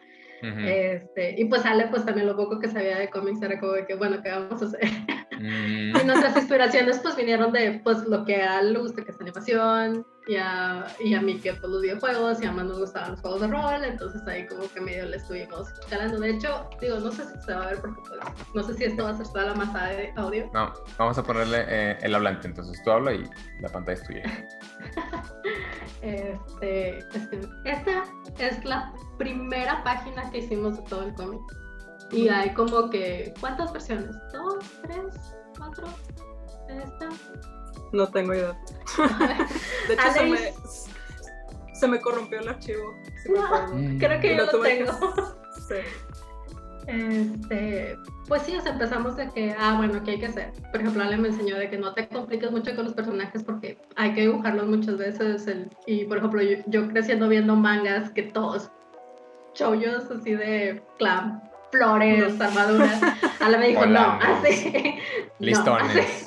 [0.42, 3.86] este, y pues Ale, pues también lo poco que sabía de cómics era como de
[3.86, 4.80] que, bueno, ¿qué vamos a hacer?
[5.40, 9.20] Y nuestras inspiraciones pues vinieron de pues lo que a Ale le gusta, que es
[9.20, 13.12] animación, y a, y a mí que por los videojuegos y a más nos gustaban
[13.12, 16.20] los juegos de rol, entonces ahí como que medio le estuvimos calando.
[16.20, 18.20] De hecho, digo, no sé si se va a ver porque pues,
[18.54, 20.50] no sé si esto va a ser toda la masa de audio.
[20.52, 23.24] No, vamos a ponerle eh, el hablante, entonces tú habla y
[23.60, 24.48] la pantalla es tuya.
[26.02, 28.04] este, este, esta
[28.38, 31.40] es la primera página que hicimos de todo el cómic.
[32.12, 34.14] Y hay como que, ¿cuántas versiones?
[34.30, 34.58] ¿Dos?
[34.82, 35.34] ¿Tres?
[35.56, 35.86] ¿Cuatro?
[36.68, 37.08] ¿Esta?
[37.92, 38.58] No tengo idea.
[39.88, 40.38] de hecho, se me,
[41.74, 42.94] se me, corrompió el archivo.
[43.98, 44.92] creo que yo lo, tengo.
[45.68, 45.76] sí.
[46.88, 47.98] Este,
[48.28, 50.52] pues sí, empezamos de que, ah, bueno, ¿qué hay que hacer?
[50.72, 53.78] Por ejemplo, Ale me enseñó de que no te compliques mucho con los personajes porque
[53.94, 55.46] hay que dibujarlos muchas veces.
[55.86, 58.70] y, por ejemplo, yo, creciendo viendo mangas que todos
[59.52, 63.00] chollos así de clan, flores, armaduras.
[63.40, 64.94] Ale me dijo, no, así.
[65.40, 66.26] Listones.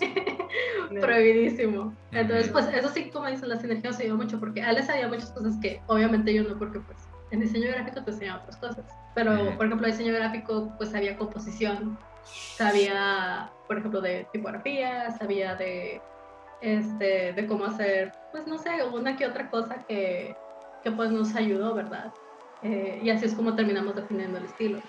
[0.99, 1.93] Prohibidísimo.
[2.11, 5.07] Entonces, pues eso sí, como dicen, la sinergia se dio mucho porque a él sabía
[5.07, 6.97] muchas cosas que obviamente yo no, porque pues
[7.31, 8.85] en diseño gráfico te enseñan otras cosas.
[9.15, 16.01] Pero, por ejemplo, diseño gráfico, pues sabía composición, sabía, por ejemplo, de tipografía, sabía de,
[16.61, 20.35] este, de cómo hacer, pues no sé, una que otra cosa que,
[20.83, 22.13] que pues nos ayudó, ¿verdad?
[22.63, 24.81] Eh, y así es como terminamos definiendo el estilo.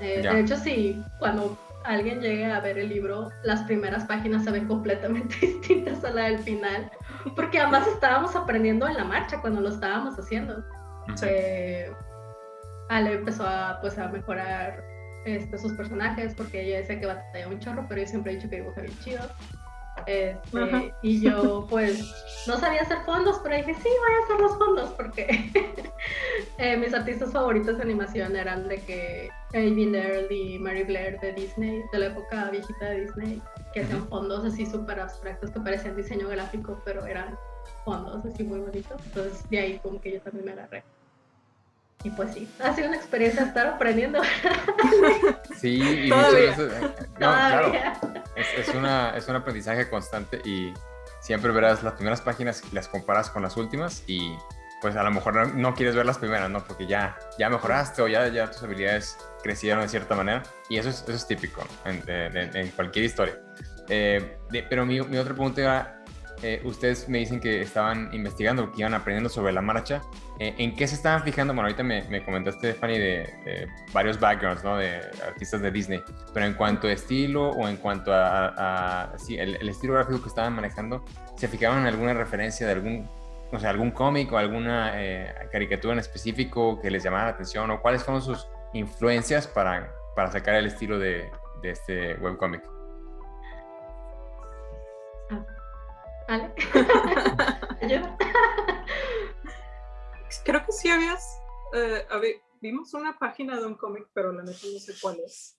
[0.00, 4.50] Eh, de hecho, sí, cuando alguien llegue a ver el libro, las primeras páginas se
[4.50, 6.90] ven completamente distintas a la del final,
[7.36, 10.62] porque además estábamos aprendiendo en la marcha cuando lo estábamos haciendo.
[11.22, 11.90] Eh,
[12.88, 14.84] Ale empezó a, pues, a mejorar
[15.24, 18.48] este, sus personajes porque ella decía que batalla un chorro, pero yo siempre he dicho
[18.48, 19.22] que dibuja bien chido.
[20.06, 22.00] Este, y yo pues
[22.46, 25.50] no sabía hacer fondos, pero dije, sí, voy a hacer los fondos porque
[26.58, 31.32] eh, mis artistas favoritos de animación eran de que Avin Earl y Mary Blair de
[31.32, 35.96] Disney, de la época viejita de Disney, que hacían fondos así súper abstractos que parecían
[35.96, 37.36] diseño gráfico, pero eran
[37.84, 39.00] fondos así muy bonitos.
[39.06, 40.84] Entonces de ahí como que yo también me agarré.
[42.02, 44.20] Y pues sí, ha sido una experiencia estar aprendiendo.
[45.56, 47.72] Sí, y muchas veces, eh, no, claro,
[48.34, 50.72] es, una, es un aprendizaje constante y
[51.20, 54.34] siempre verás las primeras páginas y las comparas con las últimas y
[54.80, 56.64] pues a lo mejor no, quieres ver las primeras, ¿no?
[56.64, 61.02] Porque ya, ya mejoraste o ya, tus habilidades crecieron de cierta manera y eso es,
[61.02, 63.38] eso es típico en, cualquier historia.
[63.88, 64.38] Eh,
[64.68, 66.00] pero mi, mi, otra pregunta era,
[66.42, 70.00] eh, ustedes me dicen que estaban investigando, que iban aprendiendo sobre la marcha.
[70.38, 71.52] Eh, ¿En qué se estaban fijando?
[71.52, 74.78] Bueno, ahorita me, comentaste, Fanny, de, varios backgrounds, ¿no?
[74.78, 76.02] De artistas de Disney.
[76.32, 80.54] Pero en cuanto a estilo o en cuanto a, sí, el, estilo gráfico que estaban
[80.54, 81.04] manejando,
[81.36, 83.10] ¿se fijaban en alguna referencia de algún,
[83.52, 87.70] no sé, algún cómic o alguna eh, caricatura en específico que les llamara la atención?
[87.70, 91.30] ¿O cuáles fueron sus influencias para, para sacar el estilo de,
[91.62, 92.62] de este webcómic?
[96.28, 96.52] ¿Vale?
[100.44, 101.40] Creo que sí habías,
[101.74, 102.06] eh,
[102.60, 105.58] vimos una página de un cómic, pero la neta no sé cuál es.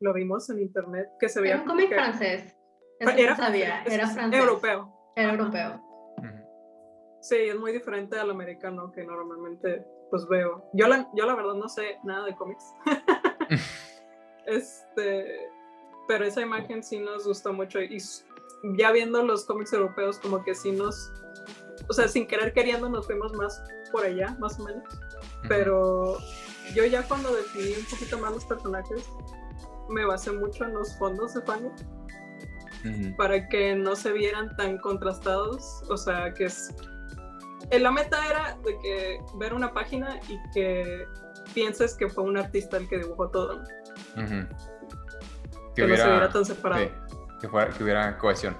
[0.00, 1.54] Lo vimos en internet que se veía.
[1.54, 2.54] Era un cómic francés.
[3.00, 4.40] era, sabía, era francés.
[4.40, 4.92] Europeo.
[5.16, 5.85] Era europeo.
[7.20, 10.68] Sí, es muy diferente al americano que normalmente pues veo.
[10.72, 12.64] Yo la, yo la verdad no sé nada de cómics.
[14.46, 15.50] este,
[16.06, 17.98] pero esa imagen sí nos gustó mucho y
[18.76, 21.12] ya viendo los cómics europeos, como que sí nos,
[21.88, 24.84] o sea, sin querer queriendo nos fuimos más por allá, más o menos.
[25.48, 26.18] Pero
[26.74, 29.08] yo ya cuando definí un poquito más los personajes,
[29.88, 31.70] me basé mucho en los fondos de Fanny.
[33.16, 36.72] Para que no se vieran tan contrastados, o sea, que es...
[37.70, 41.06] Eh, la meta era de que ver una página y que
[41.54, 43.62] pienses que fue un artista el que dibujó todo.
[45.74, 46.90] Que, no se viera tan separado
[47.40, 48.56] que, fuera, que hubiera cohesión.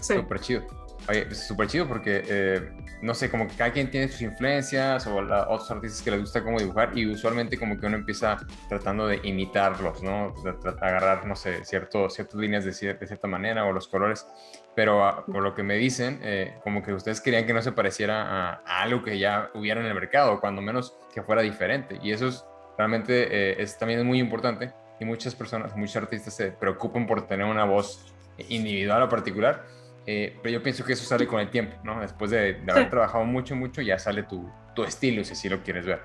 [0.00, 0.14] Sí.
[0.14, 0.62] Súper chido.
[1.08, 5.16] Oye, súper chido porque, eh, no sé, como que cada quien tiene sus influencias o
[5.16, 9.20] otros artistas que les gusta cómo dibujar y usualmente como que uno empieza tratando de
[9.22, 10.34] imitarlos, ¿no?
[10.80, 14.26] Agarrar, no sé, cierto, ciertas líneas de, cierta manera o los colores.
[14.74, 17.72] Pero ah, por lo que me dicen, eh, como que ustedes querían que no se
[17.72, 21.98] pareciera a, algo que ya hubiera en el mercado, cuando menos que fuera diferente.
[22.02, 22.44] Y eso es
[22.76, 27.46] realmente eh, es también muy importante y muchas personas, muchos artistas se preocupan por tener
[27.46, 28.14] una voz
[28.48, 29.64] individual o particular,
[30.06, 32.00] eh, pero yo pienso que eso sale con el tiempo, ¿no?
[32.00, 35.86] Después de, haber trabajado mucho, mucho, ya sale tu, tu, estilo, si así lo quieres
[35.86, 36.00] ver.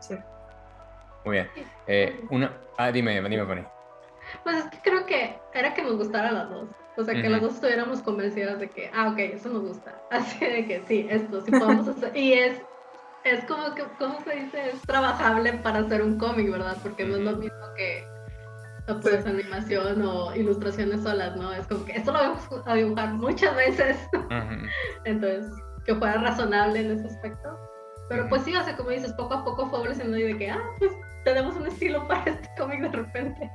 [0.00, 0.14] Sí.
[1.24, 1.48] Muy bien.
[1.86, 3.64] Eh, una, ah, dime, dime, Fanny.
[4.44, 6.68] Pues es que creo que era que nos gustaran las dos.
[6.96, 10.00] O sea, que las dos estuviéramos convencidas de que, ah, ok, eso nos gusta.
[10.10, 12.16] Así de que sí, esto sí podemos hacer.
[12.16, 12.62] Y es
[13.26, 14.70] es como que, ¿cómo se dice?
[14.70, 16.76] Es trabajable para hacer un cómic, ¿verdad?
[16.80, 18.06] Porque no es lo mismo que
[19.02, 21.52] pues, animación o ilustraciones solas, ¿no?
[21.52, 23.96] Es como que esto lo vamos a dibujar muchas veces.
[25.04, 25.52] Entonces,
[25.84, 27.58] que fuera razonable en ese aspecto.
[28.08, 30.50] Pero pues sí, o sea, como dices, poco a poco fue evolucionando y de que,
[30.50, 30.92] ah, pues
[31.24, 33.50] tenemos un estilo para este cómic de repente.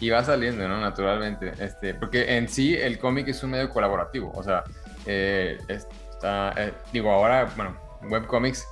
[0.00, 0.80] Y va saliendo, ¿no?
[0.80, 1.52] Naturalmente.
[1.58, 4.32] Este, porque en sí el cómic es un medio colaborativo.
[4.34, 4.64] O sea,
[5.06, 7.76] eh, está, eh, digo, ahora, bueno,
[8.08, 8.66] webcomics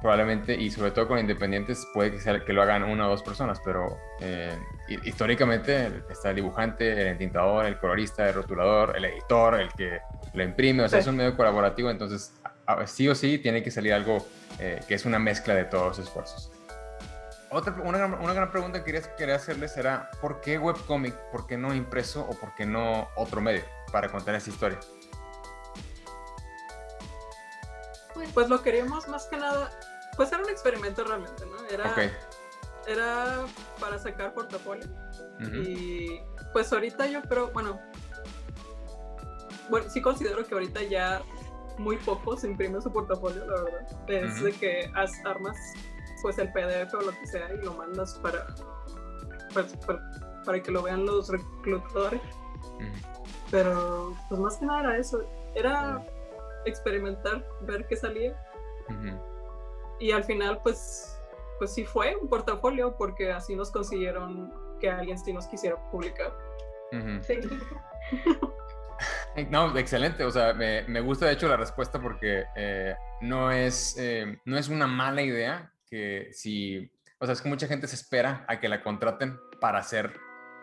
[0.00, 3.22] probablemente, y sobre todo con independientes, puede que, sea, que lo hagan una o dos
[3.22, 4.58] personas, pero eh,
[5.04, 10.00] históricamente está el dibujante, el entintador, el colorista, el rotulador, el editor, el que
[10.32, 12.32] lo imprime, o sea, es un medio colaborativo, entonces
[12.86, 14.26] sí o sí tiene que salir algo
[14.58, 16.52] que es una mezcla de todos los esfuerzos.
[17.52, 21.14] Otra, una, una, gran pregunta que quería, quería hacerles era, ¿por qué webcomic?
[21.32, 24.78] ¿Por qué no impreso o por qué no otro medio para contar esa historia?
[28.34, 29.70] Pues, lo queríamos más que nada,
[30.20, 31.66] pues era un experimento realmente, ¿no?
[31.70, 32.12] Era,
[32.86, 33.46] era
[33.80, 34.86] para sacar portafolio.
[35.64, 36.20] Y
[36.52, 37.80] pues ahorita yo creo, bueno,
[39.70, 41.22] bueno, sí considero que ahorita ya
[41.78, 44.10] muy poco se imprime su portafolio, la verdad.
[44.10, 44.92] Es de que
[45.24, 45.56] armas
[46.20, 48.44] pues el PDF o lo que sea y lo mandas para,
[49.54, 49.74] pues,
[50.44, 52.20] para, que lo vean los reclutadores.
[53.50, 56.04] Pero pues más que nada era eso, era
[56.66, 58.36] experimentar, ver qué salía.
[60.00, 61.20] Y al final pues,
[61.58, 66.32] pues sí fue un portafolio porque así nos consiguieron que alguien sí nos quisiera publicar.
[67.22, 67.38] Sí.
[69.48, 70.24] No, excelente.
[70.24, 74.58] O sea, me, me, gusta de hecho la respuesta porque eh, no, es, eh, no
[74.58, 78.60] es una mala idea que si, o sea, es que mucha gente se espera a
[78.60, 80.12] que la contraten para hacer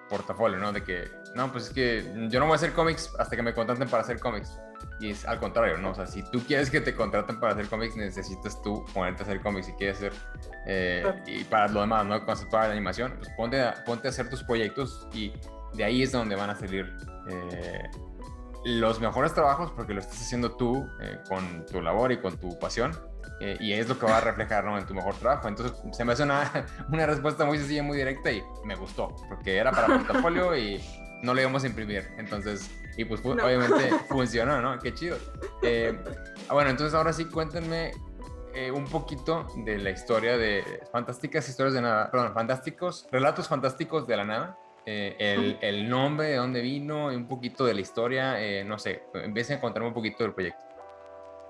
[0.07, 0.71] portafolio, ¿no?
[0.71, 3.53] De que, no, pues es que yo no voy a hacer cómics hasta que me
[3.53, 4.59] contraten para hacer cómics.
[4.99, 5.91] Y es al contrario, ¿no?
[5.91, 9.25] O sea, si tú quieres que te contraten para hacer cómics, necesitas tú ponerte a
[9.25, 10.13] hacer cómics y quieres hacer,
[10.65, 12.23] eh, y para lo demás, ¿no?
[12.25, 15.33] Conceptual de animación, pues ponte a, ponte a hacer tus proyectos y
[15.73, 16.91] de ahí es donde van a salir
[17.29, 17.83] eh,
[18.65, 22.57] los mejores trabajos porque lo estás haciendo tú eh, con tu labor y con tu
[22.59, 22.91] pasión
[23.39, 24.77] eh, y es lo que va a reflejar ¿no?
[24.77, 25.47] en tu mejor trabajo.
[25.47, 29.57] Entonces se me hace una, una, respuesta muy sencilla, muy directa y me gustó, porque
[29.57, 30.83] era para portafolio y
[31.21, 32.07] no lo íbamos a imprimir.
[32.17, 34.79] Entonces, y pues obviamente funcionó, ¿no?
[34.79, 35.17] Qué chido.
[35.61, 35.97] Eh,
[36.49, 37.91] ah, bueno, entonces ahora sí cuéntenme
[38.53, 44.07] eh, un poquito de la historia de Fantásticas Historias de Nada, perdón, Fantásticos, Relatos Fantásticos
[44.07, 44.57] de la Nada.
[44.85, 49.57] el, el, nombre, de dónde vino, y un poquito de la historia, no sé, empiecen
[49.57, 50.63] a contarme un poquito del proyecto.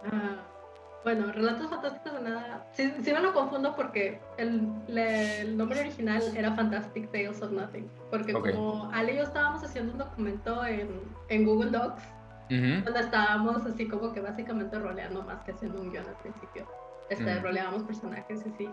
[0.05, 0.56] Uh
[1.03, 2.67] bueno, Relatos Fantásticos de Nada.
[2.73, 7.89] Sí, sí me lo confundo porque el, el, nombre original era Fantastic Tales of Nothing.
[8.11, 10.89] Porque como Ale y yo estábamos haciendo un documento en,
[11.29, 12.03] en Google Docs,
[12.49, 16.67] donde estábamos así como que básicamente roleando más que haciendo un guion al principio.
[17.09, 18.69] Este, Roleábamos personajes y sí.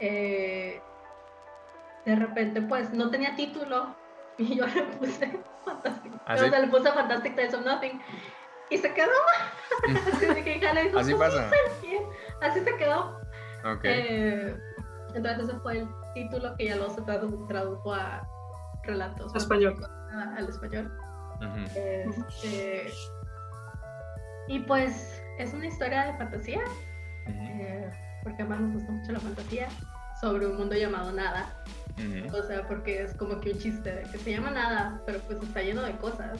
[0.00, 0.80] Eh,
[2.04, 3.94] de repente, pues no tenía título
[4.38, 6.12] y yo le puse Fantastic.
[6.26, 8.00] ¿Ah, o sea, le puse Fantastic Tales of Nothing
[8.72, 9.10] y se quedó.
[10.98, 11.50] Así, pasa.
[12.40, 13.20] Así se quedó.
[13.84, 14.56] Eh,
[15.14, 18.26] entonces ese fue el título que ya luego se tradujo a
[18.84, 19.34] relatos.
[19.34, 19.76] Español.
[20.12, 20.90] al español.
[21.74, 22.90] Este,
[24.48, 26.60] y pues es una historia de fantasía,
[27.26, 27.90] eh,
[28.22, 29.68] porque además nos gusta mucho la fantasía,
[30.20, 31.62] sobre un mundo llamado Nada.
[32.32, 35.42] O sea, porque es como que un chiste de que se llama Nada, pero pues
[35.42, 36.38] está lleno de cosas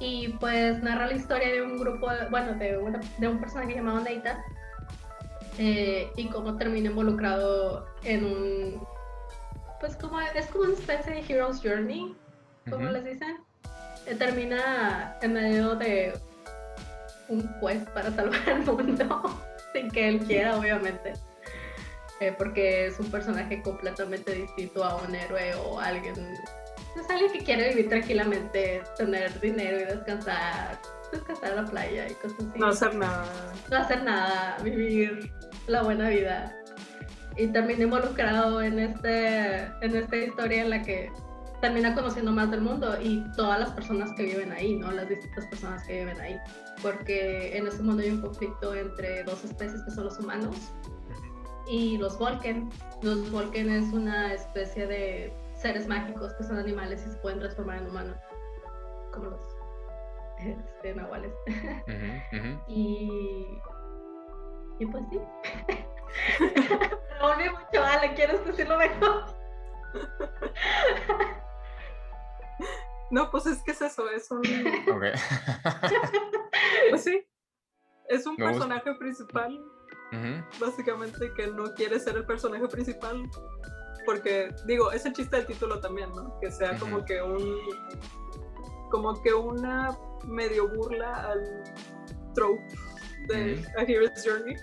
[0.00, 2.78] y pues narra la historia de un grupo, bueno, de,
[3.18, 4.44] de un personaje llamado Neita
[5.58, 8.86] eh, y cómo termina involucrado en un,
[9.80, 12.14] pues como, es como una especie de Hero's Journey,
[12.70, 13.38] como les dicen.
[14.06, 16.18] Eh, termina en medio de
[17.28, 21.14] un quest para salvar el mundo, sin que él quiera, obviamente.
[22.20, 26.14] Eh, porque es un personaje completamente distinto a un héroe o alguien
[26.96, 30.80] es alguien que quiere vivir tranquilamente, tener dinero y descansar,
[31.12, 32.58] descansar a la playa y cosas así.
[32.58, 33.26] No hacer nada.
[33.70, 35.32] No hacer nada, vivir
[35.66, 36.54] la buena vida.
[37.36, 41.10] Y termina involucrado en, este, en esta historia en la que
[41.60, 44.90] termina conociendo más del mundo y todas las personas que viven ahí, ¿no?
[44.90, 46.36] Las distintas personas que viven ahí.
[46.82, 50.56] Porque en este mundo hay un conflicto entre dos especies que son los humanos
[51.68, 52.68] y los Volken.
[53.02, 57.78] Los Volken es una especie de seres mágicos que son animales y se pueden transformar
[57.78, 58.16] en humanos,
[59.12, 59.40] como los
[60.38, 61.32] este, nahuales.
[62.68, 63.60] Y,
[64.78, 65.18] y pues sí.
[66.40, 69.24] Me volví mucho, Ale, ¿quieres decirlo mejor?
[73.10, 74.42] No, pues es que es eso, es un...
[76.90, 77.26] pues sí,
[78.08, 79.58] es un personaje principal,
[80.60, 83.22] básicamente que no quiere ser el personaje principal,
[84.08, 86.40] porque digo, es el chiste del título también, ¿no?
[86.40, 87.58] Que sea como que un
[88.90, 91.62] como que una medio burla al
[92.32, 92.64] trope
[93.26, 94.56] de A Hero's Journey.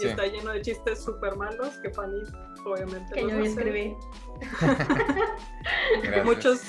[0.00, 2.22] Y está lleno de chistes súper malos que Fanny
[2.64, 3.96] obviamente que yo escribí.
[6.24, 6.60] muchos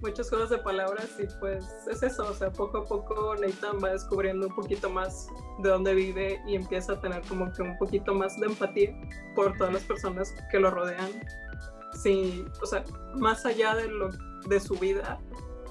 [0.00, 3.90] muchos juegos de palabras y pues es eso, o sea, poco a poco Nathan va
[3.90, 5.28] descubriendo un poquito más
[5.58, 8.94] de dónde vive y empieza a tener como que un poquito más de empatía
[9.34, 11.10] por todas las personas que lo rodean.
[11.92, 12.84] Sí, o sea,
[13.16, 14.10] más allá de lo
[14.48, 15.20] de su vida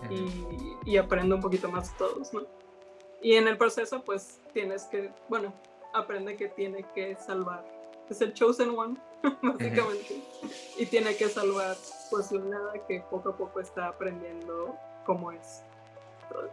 [0.10, 2.42] y, y aprende un poquito más de todos, ¿no?
[3.22, 5.54] Y en el proceso pues tienes que, bueno,
[5.94, 8.98] aprende que tiene que salvar es el chosen one,
[9.42, 10.24] básicamente.
[10.78, 11.76] Y tiene que salvar
[12.10, 15.64] pues nada que poco a poco está aprendiendo cómo es
[16.30, 16.50] todo el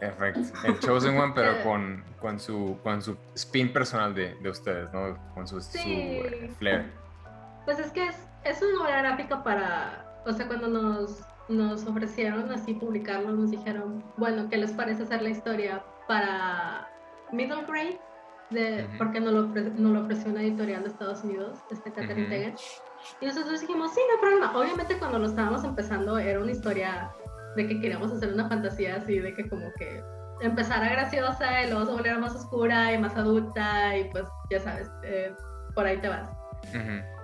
[0.00, 0.40] Perfecto.
[0.64, 5.16] El Chosen One, pero con, con, su, con su spin personal de, de ustedes, ¿no?
[5.34, 6.22] Con su, sí.
[6.58, 6.90] flair.
[7.66, 10.22] Pues es que es, es una novela gráfica para.
[10.26, 15.22] O sea, cuando nos, nos ofrecieron así publicarlo, nos dijeron, bueno, ¿qué les parece hacer
[15.22, 16.88] la historia para
[17.30, 18.00] middle grade?
[18.50, 22.60] De, porque nos lo, no lo ofreció una editorial de Estados Unidos, este Catherine uh
[23.20, 24.58] Y nosotros dijimos, sí, no hay problema.
[24.58, 27.10] Obviamente cuando lo estábamos empezando era una historia
[27.56, 30.02] de que queríamos hacer una fantasía así, de que como que
[30.40, 34.90] empezara graciosa y luego se volviera más oscura y más adulta y pues ya sabes,
[35.02, 35.32] eh,
[35.74, 36.30] por ahí te vas.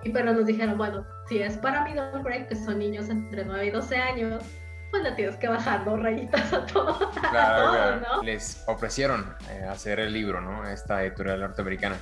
[0.03, 3.67] Y pero nos dijeron, bueno, si es para middle grade, que son niños entre 9
[3.67, 4.43] y 12 años,
[4.91, 7.11] pues le tienes que bajar dos rayitas a todo.
[7.29, 8.23] Claro, ¿no?
[8.23, 10.67] Les ofrecieron eh, hacer el libro, ¿no?
[10.67, 11.97] Esta editorial norteamericana.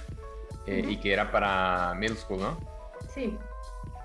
[0.67, 2.57] Eh, y que era para middle school, ¿no?
[3.13, 3.37] Sí,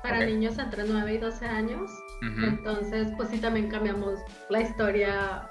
[0.02, 1.90] para niños entre 9 y 12 años.
[2.22, 4.18] Entonces, pues sí, también cambiamos
[4.48, 5.48] la historia.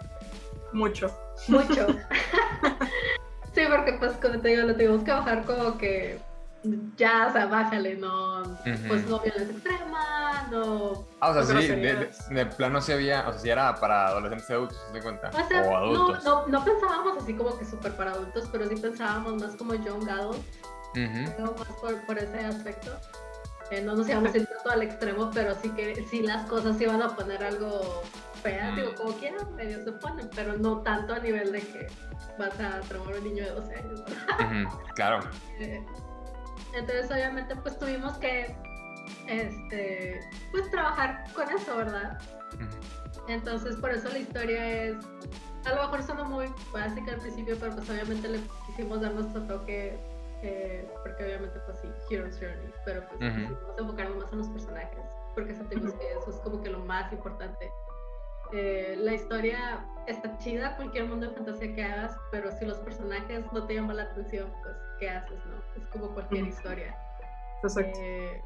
[0.72, 1.12] Mucho.
[1.48, 1.88] Mucho.
[3.54, 6.20] sí, porque pues como te digo, lo tuvimos que bajar como que
[6.98, 8.44] ya, o sea, bájale, no,
[8.88, 11.06] pues no violencia extrema, no...
[11.22, 14.78] Ah, o sea, sí, de, plano sí había, o sea, sí era para adolescentes adultos,
[14.92, 15.30] ¿te cuenta?
[15.30, 16.24] O, sea, adultos.
[16.26, 20.10] No, no, pensábamos así como que súper para adultos, pero sí pensábamos más como young
[20.10, 20.40] adult,
[20.96, 22.92] más por, por, ese aspecto.
[23.72, 26.80] Eh, no nos íbamos a ir tanto al extremo, pero sí que sí las cosas
[26.82, 28.04] iban a poner algo
[28.42, 31.88] feas, digo, como quieran, medio se ponen, pero no tanto a nivel de que
[32.38, 34.04] vas a traumar a un niño de 12 años.
[34.96, 35.20] claro.
[35.60, 35.84] Eh,
[36.74, 38.56] entonces obviamente pues tuvimos que
[39.28, 40.20] este
[40.52, 42.20] pues trabajar con eso, ¿verdad?
[43.28, 44.98] Entonces por eso la historia es
[45.66, 49.42] a lo mejor suena muy básica al principio, pero pues obviamente le quisimos dar nuestro
[49.44, 50.00] toque
[50.42, 55.06] eh, porque obviamente pues sí, Hero's Journey, pero pues quisimos enfocarnos más en los personajes,
[55.36, 57.70] porque sentimos que eso es como que lo más importante.
[58.54, 63.46] Eh, la historia está chida, cualquier mundo de fantasía que hagas, pero si los personajes
[63.52, 65.40] no te llaman la atención, pues ¿qué haces?
[65.82, 66.96] Es como cualquier historia.
[67.64, 68.00] Exacto.
[68.02, 68.42] Eh,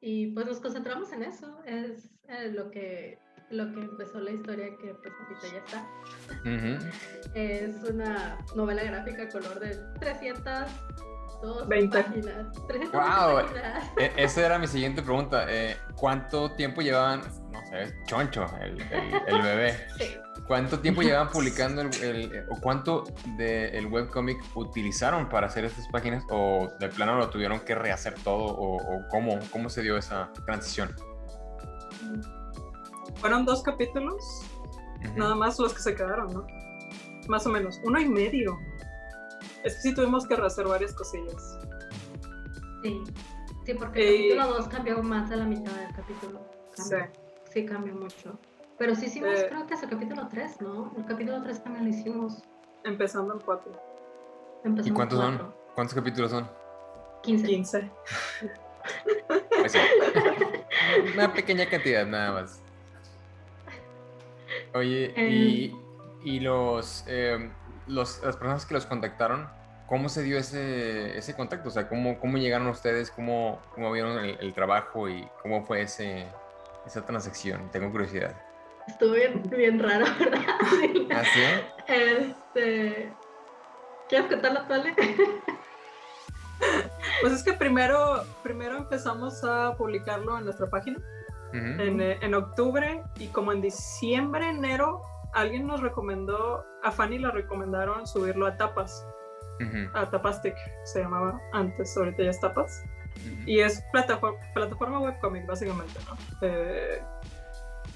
[0.00, 3.18] y pues nos concentramos en eso, es eh, lo que
[3.50, 7.34] lo que empezó la historia que pues ahorita ya está.
[7.34, 10.70] Es una novela gráfica color de 300
[11.68, 12.02] 20.
[12.02, 12.66] páginas.
[12.66, 13.40] 300 wow,
[13.98, 15.46] e, esa era mi siguiente pregunta.
[15.48, 17.22] Eh, ¿Cuánto tiempo llevaban,
[17.74, 18.80] sé, choncho, el,
[19.26, 19.86] el, bebé?
[19.98, 20.16] sí.
[20.46, 23.04] ¿Cuánto tiempo llevaban publicando el, o cuánto
[23.36, 28.14] del el webcomic utilizaron para hacer estas páginas o de plano lo tuvieron que rehacer
[28.22, 30.94] todo o, cómo, cómo se dio esa transición?
[33.16, 34.42] Fueron dos capítulos,
[35.16, 36.46] nada más los que se quedaron, ¿no?
[37.28, 38.58] Más o menos, uno y medio.
[39.62, 41.58] Es que sí tuvimos que rehacer varias cosillas.
[42.82, 43.02] Sí,
[43.64, 46.46] sí, porque el capítulo 2 cambió más a la mitad del capítulo.
[46.74, 46.96] Sí.
[47.54, 48.36] Sí, cambió mucho.
[48.78, 50.92] Pero sí hicimos, eh, creo que es el capítulo 3, ¿no?
[50.98, 52.42] El capítulo 3 también lo hicimos.
[52.82, 53.72] Empezando el 4.
[54.84, 55.54] ¿Y cuántos son?
[55.74, 56.50] ¿Cuántos capítulos son?
[57.22, 57.46] 15.
[57.46, 57.90] 15.
[59.60, 59.74] Pues
[61.14, 62.60] Una pequeña cantidad nada más.
[64.74, 65.76] Oye, y, em.
[66.24, 67.50] y, los, eh,
[67.86, 69.48] los, las personas que los contactaron,
[69.86, 71.68] ¿cómo se dio ese, ese contacto?
[71.68, 73.12] O sea, ¿cómo, cómo llegaron ustedes?
[73.12, 76.26] ¿Cómo, cómo vieron el, el trabajo y cómo fue ese,
[76.86, 77.70] esa transacción?
[77.70, 78.34] Tengo curiosidad.
[78.86, 80.40] Estuvo bien, bien raro, ¿verdad?
[81.12, 81.42] ¿Ah, sí?
[81.88, 83.12] Este...
[84.08, 84.94] ¿Quieres contarlo, Tole?
[87.20, 90.98] Pues es que primero, primero empezamos a publicarlo en nuestra página
[91.54, 98.06] en, en, octubre y como en diciembre, enero, alguien nos recomendó, a Fanny le recomendaron
[98.06, 99.06] subirlo a Tapas,
[99.94, 102.82] a Tapastic se llamaba antes, ahorita ya es Tapas.
[103.46, 106.16] Y es plataforma, plataforma webcomic básicamente, ¿no?
[106.42, 107.02] Eh,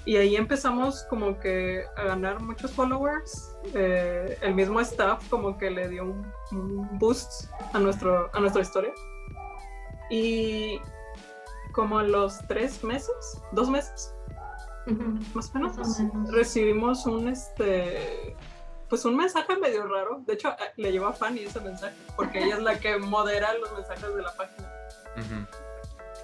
[0.05, 3.55] y ahí empezamos como que a ganar muchos followers.
[3.73, 6.03] Eh, el mismo staff como que le dio
[6.51, 8.93] un, boost a, nuestro, a nuestra historia.
[10.09, 10.79] Y
[11.73, 14.15] como a los tres meses, dos meses,
[15.33, 15.99] Más o menos.
[16.31, 18.35] Recibimos un este
[18.89, 20.21] pues un mensaje medio raro.
[20.25, 23.71] De hecho, le llevo a Fanny ese mensaje, porque ella es la que modera los
[23.73, 24.67] mensajes de la página.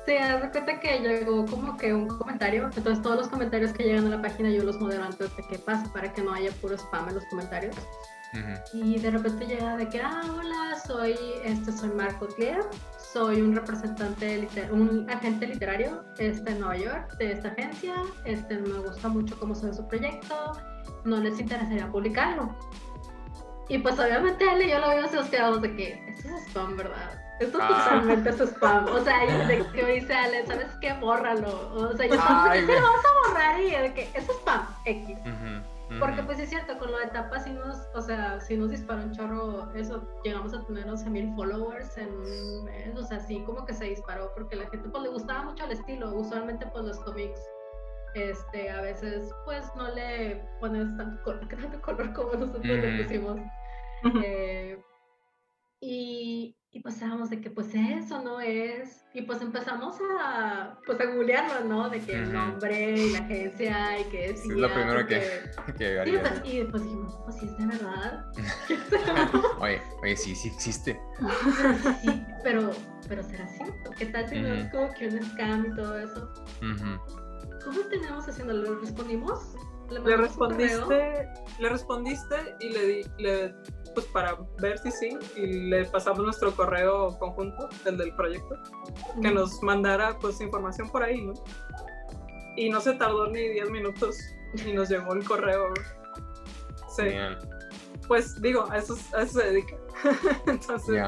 [0.06, 4.06] Sí, haz cuenta que llegó como que un comentario, entonces todos los comentarios que llegan
[4.06, 6.76] a la página yo los modero antes de que pase para que no haya puro
[6.76, 7.76] spam en los comentarios.
[8.74, 11.16] Y de repente llega de que, ah, hola, soy,
[11.46, 12.62] este, soy Marco Clear,
[12.98, 18.78] soy un representante, un agente literario este, en Nueva York de esta agencia, este, me
[18.80, 20.52] gusta mucho cómo se ve su proyecto,
[21.06, 22.54] no les interesaría publicarlo.
[23.70, 27.25] Y pues obviamente él y yo lo vimos quedamos de que, eso es spam, ¿verdad?
[27.40, 27.68] Esto ah.
[27.68, 28.86] totalmente es spam.
[28.88, 30.94] O sea, de que dice Ale, ¿sabes qué?
[30.94, 31.74] Bórralo.
[31.74, 35.18] O sea, yo Ay, lo vamos a borrar y de que es spam, X.
[36.00, 39.04] Porque pues es cierto, con lo de tapas sí nos, o sea, si nos disparó
[39.04, 43.44] un chorro, eso, llegamos a tener 11 mil followers en un mes, o sea, sí
[43.46, 46.86] como que se disparó porque la gente pues le gustaba mucho el estilo, usualmente pues
[46.86, 47.40] los cómics,
[48.16, 53.40] este, a veces pues no le pones tanto color, tanto color como nosotros le pusimos.
[54.24, 54.82] Eh,
[55.82, 61.00] y, y pues estábamos de que pues eso no es, y pues empezamos a, pues
[61.00, 61.90] a googlearlo, ¿no?
[61.90, 64.42] De que el nombre y la agencia y que es...
[64.42, 65.22] Sí, es lo primero que.
[65.66, 68.26] Pues, y después dijimos, pues sí es de verdad.
[69.60, 71.00] oye, oye, sí, sí existe.
[72.02, 72.72] sí, pero,
[73.08, 73.92] pero será cierto.
[73.98, 76.34] ¿Qué tal si no es como que un scam y todo eso?
[77.64, 78.74] ¿Cómo tenemos haciéndolo?
[78.76, 79.56] ¿Le respondimos?
[79.90, 81.30] ¿Le, respondiste,
[81.60, 83.56] le respondiste y le, di, le
[83.96, 88.56] pues para ver si sí, y le pasamos nuestro correo conjunto, el del proyecto,
[89.22, 91.34] que nos mandara pues información por ahí, ¿no?
[92.58, 94.18] Y no se tardó ni 10 minutos
[94.66, 95.74] y nos llegó el correo.
[96.90, 97.04] Sí.
[98.08, 99.76] Pues digo, a eso, a eso se dedica.
[100.48, 101.02] Entonces,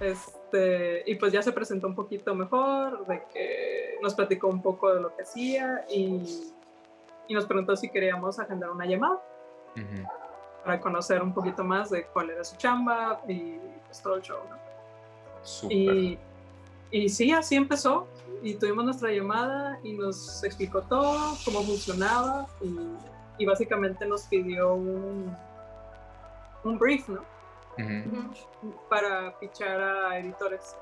[0.00, 4.94] este, y pues ya se presentó un poquito mejor, de que nos platicó un poco
[4.94, 6.54] de lo que hacía y,
[7.28, 9.20] y nos preguntó si queríamos agendar una llamada
[10.64, 14.38] para conocer un poquito más de cuál era su chamba y pues, todo el show.
[15.68, 16.18] Y,
[16.90, 18.06] y sí, así empezó
[18.42, 24.74] y tuvimos nuestra llamada y nos explicó todo, cómo funcionaba y, y básicamente nos pidió
[24.74, 25.36] un,
[26.64, 27.22] un brief, ¿no?
[28.88, 30.76] Para fichar a editores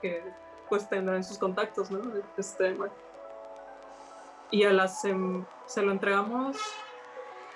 [0.00, 0.22] que
[0.68, 2.00] pues tendrán sus contactos, ¿no?
[2.36, 2.76] Este,
[4.52, 6.56] y a las se lo entregamos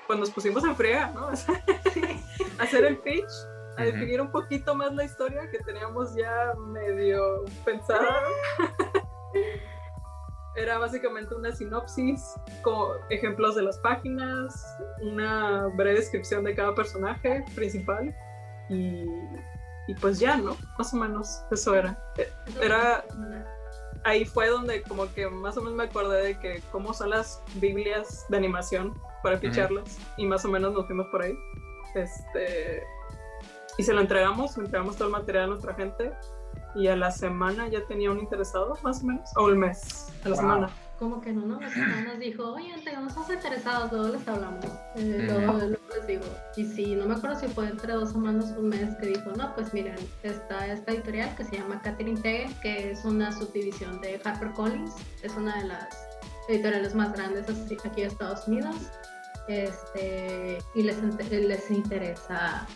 [0.07, 1.29] pues nos pusimos en friega, ¿no?
[2.59, 3.31] hacer el pitch,
[3.77, 8.17] a definir un poquito más la historia que teníamos ya medio pensada.
[10.57, 17.45] Era básicamente una sinopsis con ejemplos de las páginas, una breve descripción de cada personaje
[17.55, 18.15] principal
[18.71, 19.05] y,
[19.87, 20.57] y pues ya, ¿no?
[20.79, 21.99] Más o menos eso era.
[22.63, 23.05] Era
[24.07, 27.43] ahí fue donde como que más o menos me acordé de que cómo son las
[27.57, 31.37] Biblias de animación para ficharlas y más o menos nos fuimos por ahí.
[31.95, 32.85] Este,
[33.77, 36.13] y se lo entregamos, entregamos todo el material a nuestra gente
[36.77, 40.29] y a la semana ya tenía un interesado, más o menos, o el mes, a
[40.29, 40.71] la semana.
[40.99, 45.59] Como que no, no, nos dijo, oye, tenemos dos interesados, luego les hablamos, eh, luego,
[45.95, 46.25] les digo.
[46.57, 49.31] Y sí, no me acuerdo si fue entre dos semanas o un mes que dijo,
[49.37, 54.01] no, pues miren, está esta editorial que se llama Catherine Tege, que es una subdivisión
[54.01, 55.89] de HarperCollins, es una de las
[56.49, 57.47] editoriales más grandes
[57.85, 58.77] aquí de Estados Unidos
[59.49, 60.99] este, y les,
[61.31, 62.67] les interesa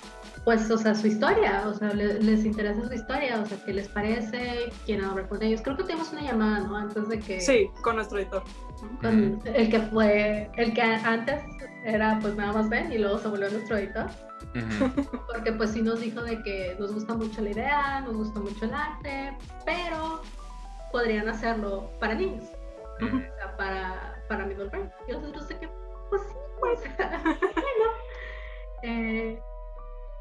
[0.44, 3.88] pues, o sea, su historia, o sea, les, interesa su historia, o sea, qué les
[3.88, 5.60] parece, quieren hablar con ellos.
[5.62, 6.76] Creo que tuvimos una llamada, ¿no?
[6.76, 7.40] Antes de que...
[7.40, 8.42] Sí, con nuestro editor.
[9.02, 11.42] Con el que fue, el que antes
[11.84, 14.06] era pues nada más Ben y luego se volvió nuestro editor.
[15.30, 18.64] Porque pues sí nos dijo de que nos gusta mucho la idea, nos gusta mucho
[18.64, 19.36] el arte,
[19.66, 20.22] pero
[20.90, 22.44] podrían hacerlo para niños,
[23.00, 24.90] o sea, para, para middle grade.
[25.08, 25.68] Y nosotros de que,
[26.08, 27.90] pues sí, pues, bueno,
[28.82, 29.40] eh,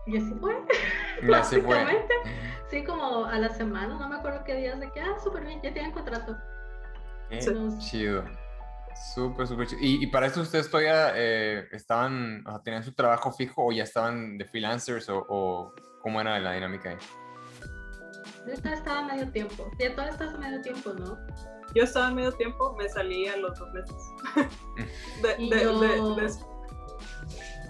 [0.09, 0.55] y así fue.
[1.21, 2.07] Y así fue.
[2.69, 5.61] Sí, como a la semana, no me acuerdo qué días, de que, ah, súper bien,
[5.61, 6.37] ya tienen contrato.
[7.29, 7.39] Eh,
[7.79, 8.23] chido.
[9.13, 9.81] Súper, súper chido.
[9.81, 13.83] ¿Y, para eso ustedes todavía eh, estaban, o sea, tenían su trabajo fijo o ya
[13.83, 16.97] estaban de freelancers o, o cómo era la dinámica ahí?
[18.45, 19.69] Yo estaba medio tiempo.
[19.79, 21.17] Ya todavía estás a medio tiempo, ¿no?
[21.75, 23.95] Yo estaba en medio tiempo, me salí a los dos meses.
[25.21, 26.15] de, de, yo...
[26.15, 26.29] de,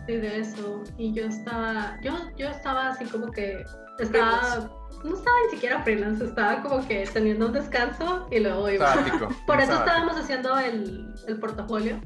[0.07, 0.83] de eso.
[0.97, 3.63] Y yo estaba, yo, yo estaba así como que
[3.99, 4.69] estaba,
[5.03, 8.93] no estaba ni siquiera freelance, estaba como que teniendo un descanso y luego iba.
[9.47, 11.99] Por eso estábamos haciendo el, el portafolio.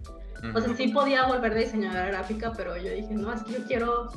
[0.53, 3.65] O sea, sí podía volver de diseñadora gráfica, pero yo dije, no, es que yo
[3.65, 4.09] quiero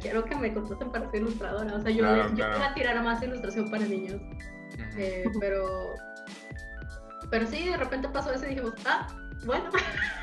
[0.00, 1.74] quiero que me contraten para ser ilustradora.
[1.74, 2.04] O sea, yo,
[2.34, 4.20] yo iba a tirar a más ilustración para niños.
[4.96, 5.94] Eh, pero
[7.32, 9.08] pero sí, de repente pasó eso y dijimos, ah,
[9.46, 9.64] bueno.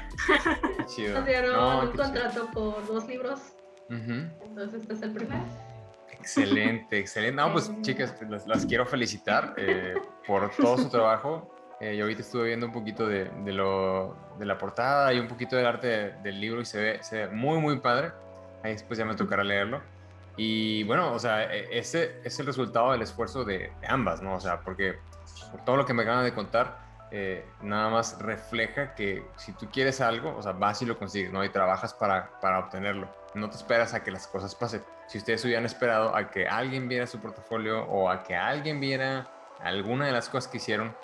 [1.13, 3.39] Nos dieron un contrato por dos libros.
[3.89, 5.43] Entonces, este es el primero.
[6.11, 7.41] Excelente, excelente.
[7.41, 8.13] No, pues chicas,
[8.45, 9.95] las, quiero felicitar eh,
[10.27, 11.55] por todo su trabajo.
[11.79, 15.29] Eh, yo ahorita estuve viendo un poquito de, de, lo, de la portada y un
[15.29, 18.11] poquito del arte del libro y se ve, se ve muy, muy padre.
[18.63, 19.81] Ahí después ya me tocará leerlo.
[20.35, 24.35] Y bueno, o sea, e, ese es el resultado del esfuerzo de, ambas, ¿no?
[24.35, 24.97] O sea, porque
[25.51, 26.77] por todo lo que me acaban de contar,
[27.11, 31.31] eh, nada más refleja que si tú quieres algo, o sea, vas y lo consigues,
[31.31, 31.43] ¿no?
[31.43, 33.07] Y trabajas para, para obtenerlo.
[33.33, 34.83] No te esperas a que las cosas pasen.
[35.07, 39.27] Si ustedes hubieran esperado a que alguien viera su portafolio o a que alguien viera
[39.59, 40.95] alguna de las cosas que hicieron,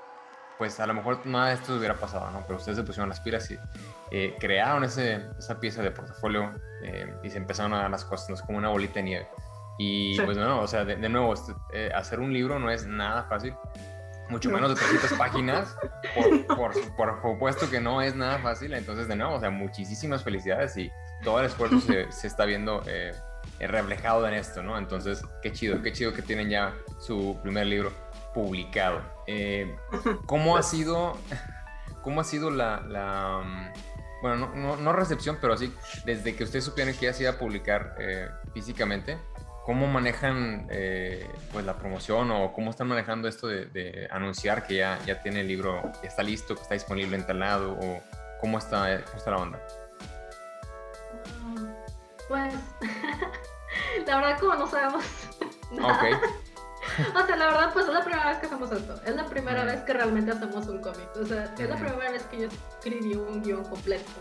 [0.58, 2.41] pues a lo mejor nada de esto hubiera pasado, ¿no?
[2.45, 3.60] Pero ustedes se pusieron las pilas y
[4.12, 6.51] eh, crearon ese, esa pieza de portafolio
[6.84, 8.36] eh, y se empezaron a dar las cosas, ¿no?
[8.36, 9.28] es como una bolita de nieve.
[9.78, 13.24] Y pues bueno, o sea, de, nuevo, este, eh, hacer un libro no es nada
[13.24, 13.53] fácil,
[14.30, 15.76] mucho menos de 300 páginas,
[16.47, 20.76] por, por, supuesto que no es nada fácil, entonces de nuevo, o sea, muchísimas felicidades
[20.78, 20.91] y
[21.23, 22.82] todo el esfuerzo se, se está viendo
[23.59, 24.78] reflejado en esto, ¿no?
[24.78, 27.91] Entonces, qué chido, qué chido que tienen ya su primer libro
[28.34, 29.01] publicado.
[29.28, 29.76] Eh,
[30.26, 31.17] ¿Cómo ha sido,
[32.03, 32.82] cómo ha sido la,
[33.43, 35.73] mm, bueno, no, recepción, pero sí,
[36.05, 39.17] desde que ustedes supieron que ya se iba a publicar eh, físicamente,
[39.66, 44.99] ¿cómo manejan eh, pues la promoción o cómo están manejando esto de, anunciar que ya,
[45.05, 48.01] ya tiene el libro, que está listo, que está disponible en tal lado o
[48.39, 49.59] cómo está, cómo está la onda?
[52.28, 52.53] Pues,
[54.05, 55.03] la verdad como no sabemos.
[55.72, 56.20] Nada.
[57.16, 58.96] o sea, la verdad, pues es la primera vez que hacemos esto.
[59.06, 61.10] Es la primera vez que realmente hacemos un cómic.
[61.16, 64.12] O sea, es la primera vez que yo escribí un guion completo.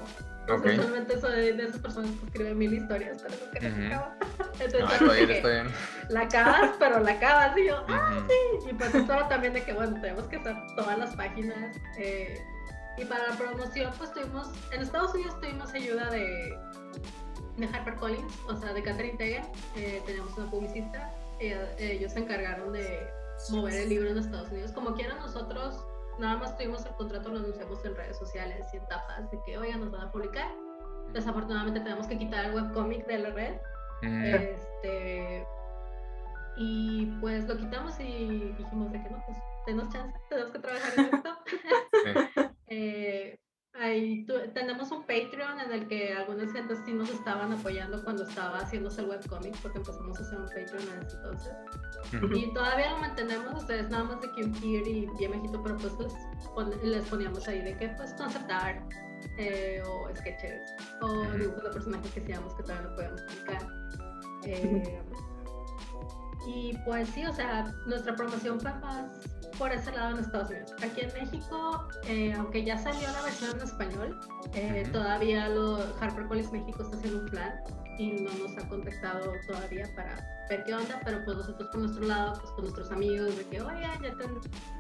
[0.49, 0.79] Okay.
[0.79, 4.17] Usualmente soy de esas personas que escriben mil historias, pero nunca uh acaba.
[4.61, 5.67] Entonces, no, está bien, está bien.
[6.11, 7.57] la acabas, pero la acabas.
[7.57, 8.69] Y yo, ah, sí.
[8.71, 11.77] Y pues eso también de que, bueno, tenemos que hacer todas las páginas.
[11.97, 12.45] Eh,
[12.99, 16.59] y para la promoción, pues tuvimos, en Estados Unidos tuvimos ayuda de,
[17.57, 19.47] de HarperCollins, o sea, de Catherine Tegan.
[19.77, 21.11] Eh, teníamos una publicista
[21.41, 23.09] ellos se encargaron de
[23.51, 24.73] mover el libro en Estados Unidos.
[24.73, 25.85] Como quieran nosotros,
[26.19, 29.59] nada más tuvimos el contrato, lo anunciamos en redes sociales y en tapas de que,
[29.59, 30.51] oigan, nos van a publicar.
[31.13, 33.55] Desafortunadamente tenemos que quitar el webcomic de la red.
[34.03, 35.47] Este,
[36.57, 40.93] y pues lo quitamos y dijimos de que no, pues denos chance, tenemos que trabajar
[40.99, 42.51] en esto.
[42.69, 43.39] eh,
[43.77, 48.59] Ahí tenemos un Patreon en el que algunas gentes sí nos estaban apoyando cuando estaba
[48.59, 51.53] haciéndose el webcomic, porque empezamos a hacer un Patreon en ese entonces.
[52.37, 55.93] Y todavía lo mantenemos, ustedes nada más de que y bien Mejito, pero pues
[56.85, 58.93] les, poníamos ahí de que pues concept art
[59.39, 60.63] eh, o sketches
[61.01, 63.67] o dibujos de personajes que seamos que todavía no podemos publicar.
[64.45, 65.03] Eh,
[66.47, 69.11] y pues sí, o sea, nuestra promoción fue más
[69.59, 70.73] por ese lado en Estados Unidos.
[70.83, 74.21] Aquí en México, eh, aunque ya salió la versión en español,
[74.55, 77.61] eh, todavía lo, HarperCollins México está haciendo un plan
[77.99, 80.17] y no nos ha contactado todavía para
[80.51, 83.61] ver qué onda, pero pues nosotros por nuestro lado, pues con nuestros amigos, de que,
[83.61, 83.99] oye, ya,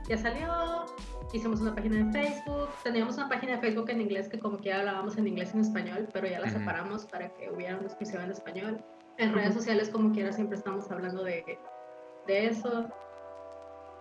[0.08, 0.86] ya salió,
[1.32, 4.72] hicimos una página de Facebook, teníamos una página de Facebook en inglés que como que
[4.72, 8.24] hablábamos en inglés y en español, pero ya la separamos para que hubiera una exclusiva
[8.24, 8.84] en español.
[9.18, 11.58] En redes sociales como quiera siempre estamos hablando de,
[12.26, 12.86] de eso.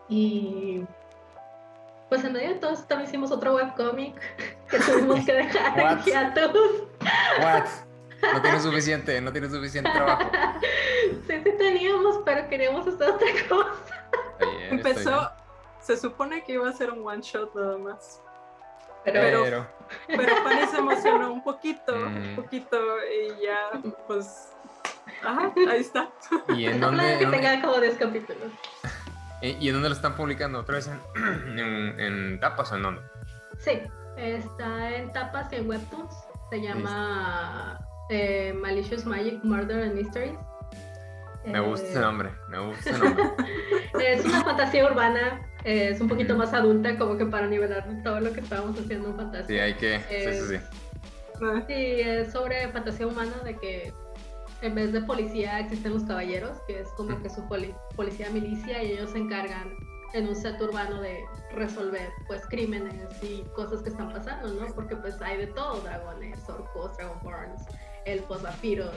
[0.09, 0.85] Y
[2.09, 4.15] pues en medio de todo también hicimos otro webcomic
[4.69, 6.83] que tuvimos que dejar aquí a todos.
[7.41, 7.65] What?
[8.33, 10.29] No tiene suficiente, no tiene suficiente trabajo.
[11.27, 14.09] Sí, sí teníamos, pero queríamos hacer otra cosa.
[14.69, 15.31] Empezó,
[15.81, 18.21] se supone que iba a ser un one shot nada más.
[19.03, 19.67] Pero, pero,
[20.07, 23.71] pero Fanny se emocionó un poquito, un poquito y ya,
[24.07, 24.52] pues,
[25.25, 26.09] ajá, ahí está.
[26.55, 27.17] ¿Y en dónde?
[27.19, 28.51] que tenga como 10 capítulos.
[29.41, 30.59] Eh, ¿Y en dónde lo están publicando?
[30.59, 30.89] ¿Otra vez
[31.57, 33.01] en, tapas o en dónde?
[33.59, 33.81] Sí,
[34.17, 36.15] está en tapas y en webtoons.
[36.49, 40.37] Se llama eh, Malicious Magic Murder and Mysteries.
[41.45, 43.23] Me gusta ese eh, nombre, me gusta ese nombre.
[43.99, 48.31] es una fantasía urbana, es un poquito más adulta, como que para nivelar todo lo
[48.31, 49.47] que estábamos haciendo en fantasía.
[49.47, 49.99] Sí, hay que.
[49.99, 50.77] sí, sí, sí.
[51.67, 53.93] Sí, es sobre fantasía humana, de que
[54.63, 57.43] en vez de policía existen los caballeros, que es como que su
[57.95, 59.75] policía milicia y ellos se encargan
[60.13, 64.73] en un set urbano de resolver pues crímenes y cosas que están pasando, ¿no?
[64.73, 67.63] Porque pues hay de todo, dragones, orcos, dragonborns,
[68.05, 68.95] elfos, vampiros,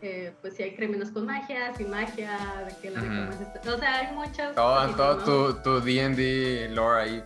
[0.00, 3.98] eh, pues sí hay crímenes con magia, sin magia, de que la uh O sea,
[3.98, 4.54] hay muchas...
[4.54, 7.24] Todo, tu D&D lore ahí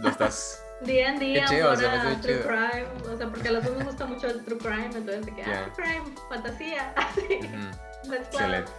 [0.00, 4.26] lo estás D&D, ahora True Crime, o sea, porque a los dos nos gusta mucho
[4.28, 7.40] el True Crime, entonces de que, ah, True Crime, fantasía, así,
[8.04, 8.72] Excelente,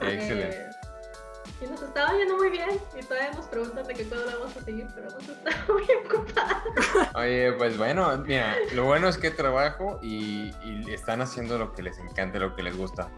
[0.00, 0.60] excelente.
[0.60, 0.75] Eh,
[1.60, 2.70] Y nos estaba yendo muy bien.
[2.98, 7.14] Y todavía nos preguntan de qué cuándo vamos a seguir, pero hemos estado muy ocupados.
[7.14, 10.52] Oye, pues bueno, mira, lo bueno es que trabajo y,
[10.90, 13.08] están haciendo lo que les encanta, lo que les gusta.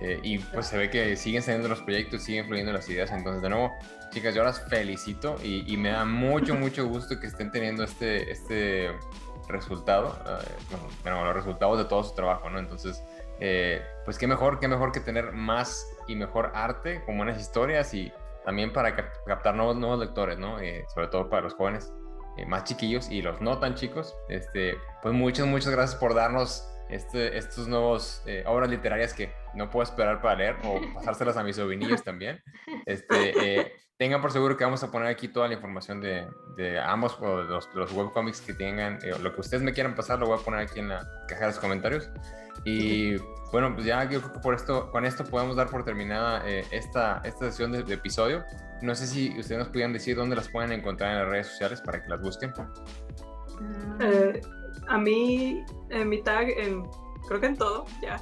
[0.00, 3.10] Eh, y pues se ve que siguen saliendo los proyectos, siguen fluyendo las ideas.
[3.10, 3.72] Entonces, de nuevo,
[4.10, 8.30] chicas, yo las felicito y, y me da mucho, mucho gusto que estén teniendo este,
[8.30, 8.92] este
[9.48, 12.58] resultado, eh, bueno, los resultados de todo su trabajo, ¿no?
[12.58, 13.02] Entonces,
[13.40, 17.94] eh, pues qué mejor, qué mejor que tener más y mejor arte con buenas historias
[17.94, 18.12] y
[18.44, 18.96] también para
[19.26, 20.58] captar nuevos, nuevos lectores, ¿no?
[20.60, 21.92] Eh, sobre todo para los jóvenes
[22.46, 24.16] más chiquillos y los no tan chicos.
[24.28, 29.82] Este, pues muchas, muchas gracias por darnos este, estos nuevos obras literarias que no puedo
[29.82, 32.40] esperar para leer o pasárselas a mis sobrinillos también.
[32.86, 37.18] Este, tengan por seguro que vamos a poner aquí toda la información de, de ambos,
[37.20, 40.38] o los, los webcomics que tengan, eh, lo que ustedes me quieran pasar, lo voy
[40.38, 42.08] a poner aquí en la caja de los comentarios.
[42.64, 43.16] Y
[43.50, 46.64] bueno, pues ya yo creo que por esto, con esto podemos dar por terminada eh,
[46.70, 48.44] esta, esta sesión de, episodio.
[48.82, 51.80] No sé si ustedes nos pudieran decir dónde las pueden encontrar en las redes sociales
[51.80, 52.52] para que las busquen.
[54.00, 54.40] Eh,
[54.86, 56.88] a mí, en mi tag, en,
[57.26, 58.20] creo que en todo, ya,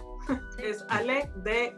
[0.58, 1.76] es Ale D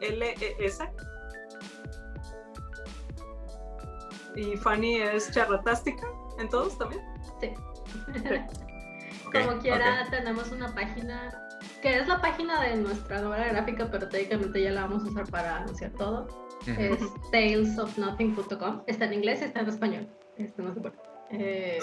[4.39, 6.07] y Fanny es charlatástica
[6.39, 7.03] en todos también.
[7.41, 7.51] Sí.
[9.33, 11.49] Como quiera, tenemos una página
[11.83, 15.27] que es la página de nuestra novela gráfica, pero técnicamente ya la vamos a usar
[15.31, 16.27] para anunciar todo.
[16.67, 17.01] Es
[17.33, 18.83] talesofnothing.com.
[18.87, 20.09] Está en inglés y está en español.
[20.37, 20.95] Este no se puede.
[21.31, 21.79] Eh,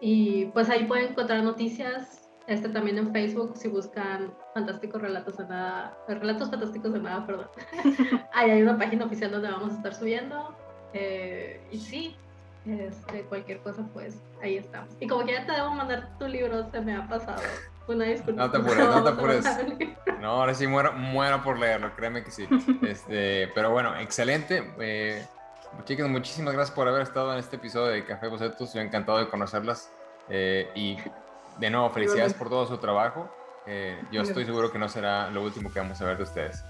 [0.00, 2.28] y pues ahí pueden encontrar noticias.
[2.46, 7.48] Este también en Facebook, si buscan Fantásticos Relatos de Nada, Relatos Fantásticos de Nada, perdón.
[8.32, 10.56] ahí hay una página oficial donde vamos a estar subiendo.
[10.92, 12.16] Eh, y sí,
[12.66, 14.90] este, cualquier cosa, pues ahí estamos.
[15.00, 17.42] Y como que ya te debo mandar tu libro, se me ha pasado.
[17.88, 18.42] Una disculpa.
[18.42, 19.44] No te apures, no te apures.
[20.20, 22.46] No, ahora sí muero, muero por leerlo, créeme que sí.
[22.82, 24.72] Este, pero bueno, excelente.
[24.78, 25.26] Eh,
[25.84, 28.74] chicas, muchísimas gracias por haber estado en este episodio de Café Bocetos.
[28.74, 29.90] Yo encantado de conocerlas.
[30.28, 30.98] Eh, y
[31.58, 33.28] de nuevo, felicidades por todo su trabajo.
[33.66, 36.62] Eh, yo estoy seguro que no será lo último que vamos a ver de ustedes.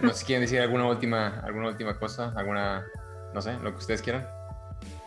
[0.00, 2.86] no sé si quieren decir alguna última, alguna última cosa, alguna
[3.34, 4.26] no sé, lo que ustedes quieran.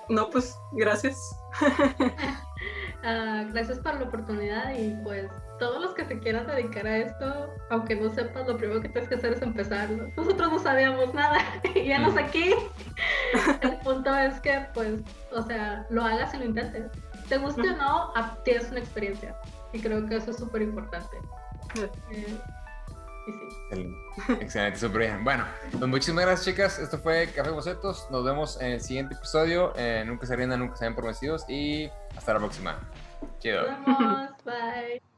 [0.10, 1.36] No, pues gracias.
[3.04, 7.54] Ah, gracias por la oportunidad y pues todos los que se quieran dedicar a esto,
[7.70, 9.90] aunque no sepas, lo primero que tienes que hacer es empezar.
[10.18, 11.38] Nosotros no sabíamos nada
[11.76, 12.54] y ya no sé aquí.
[13.62, 15.00] El punto es que pues,
[15.32, 16.92] o sea, lo hagas y lo intentes.
[17.30, 18.14] Te guste o no,
[18.44, 19.36] tienes una experiencia
[19.72, 21.18] y creo que eso es súper importante.
[24.40, 25.24] Excelente, súper bien.
[25.24, 26.80] Bueno, pues muchísimas gracias, chicas.
[26.80, 28.08] Esto fue Café Bocetos.
[28.12, 29.74] Nos vemos en el siguiente episodio.
[29.76, 31.44] Eh, nunca se rindan, nunca se ven por vencidos.
[31.50, 32.80] Y hasta la próxima.
[33.40, 33.64] Chido.
[33.86, 34.30] Nos vemos.
[34.46, 35.17] Bye.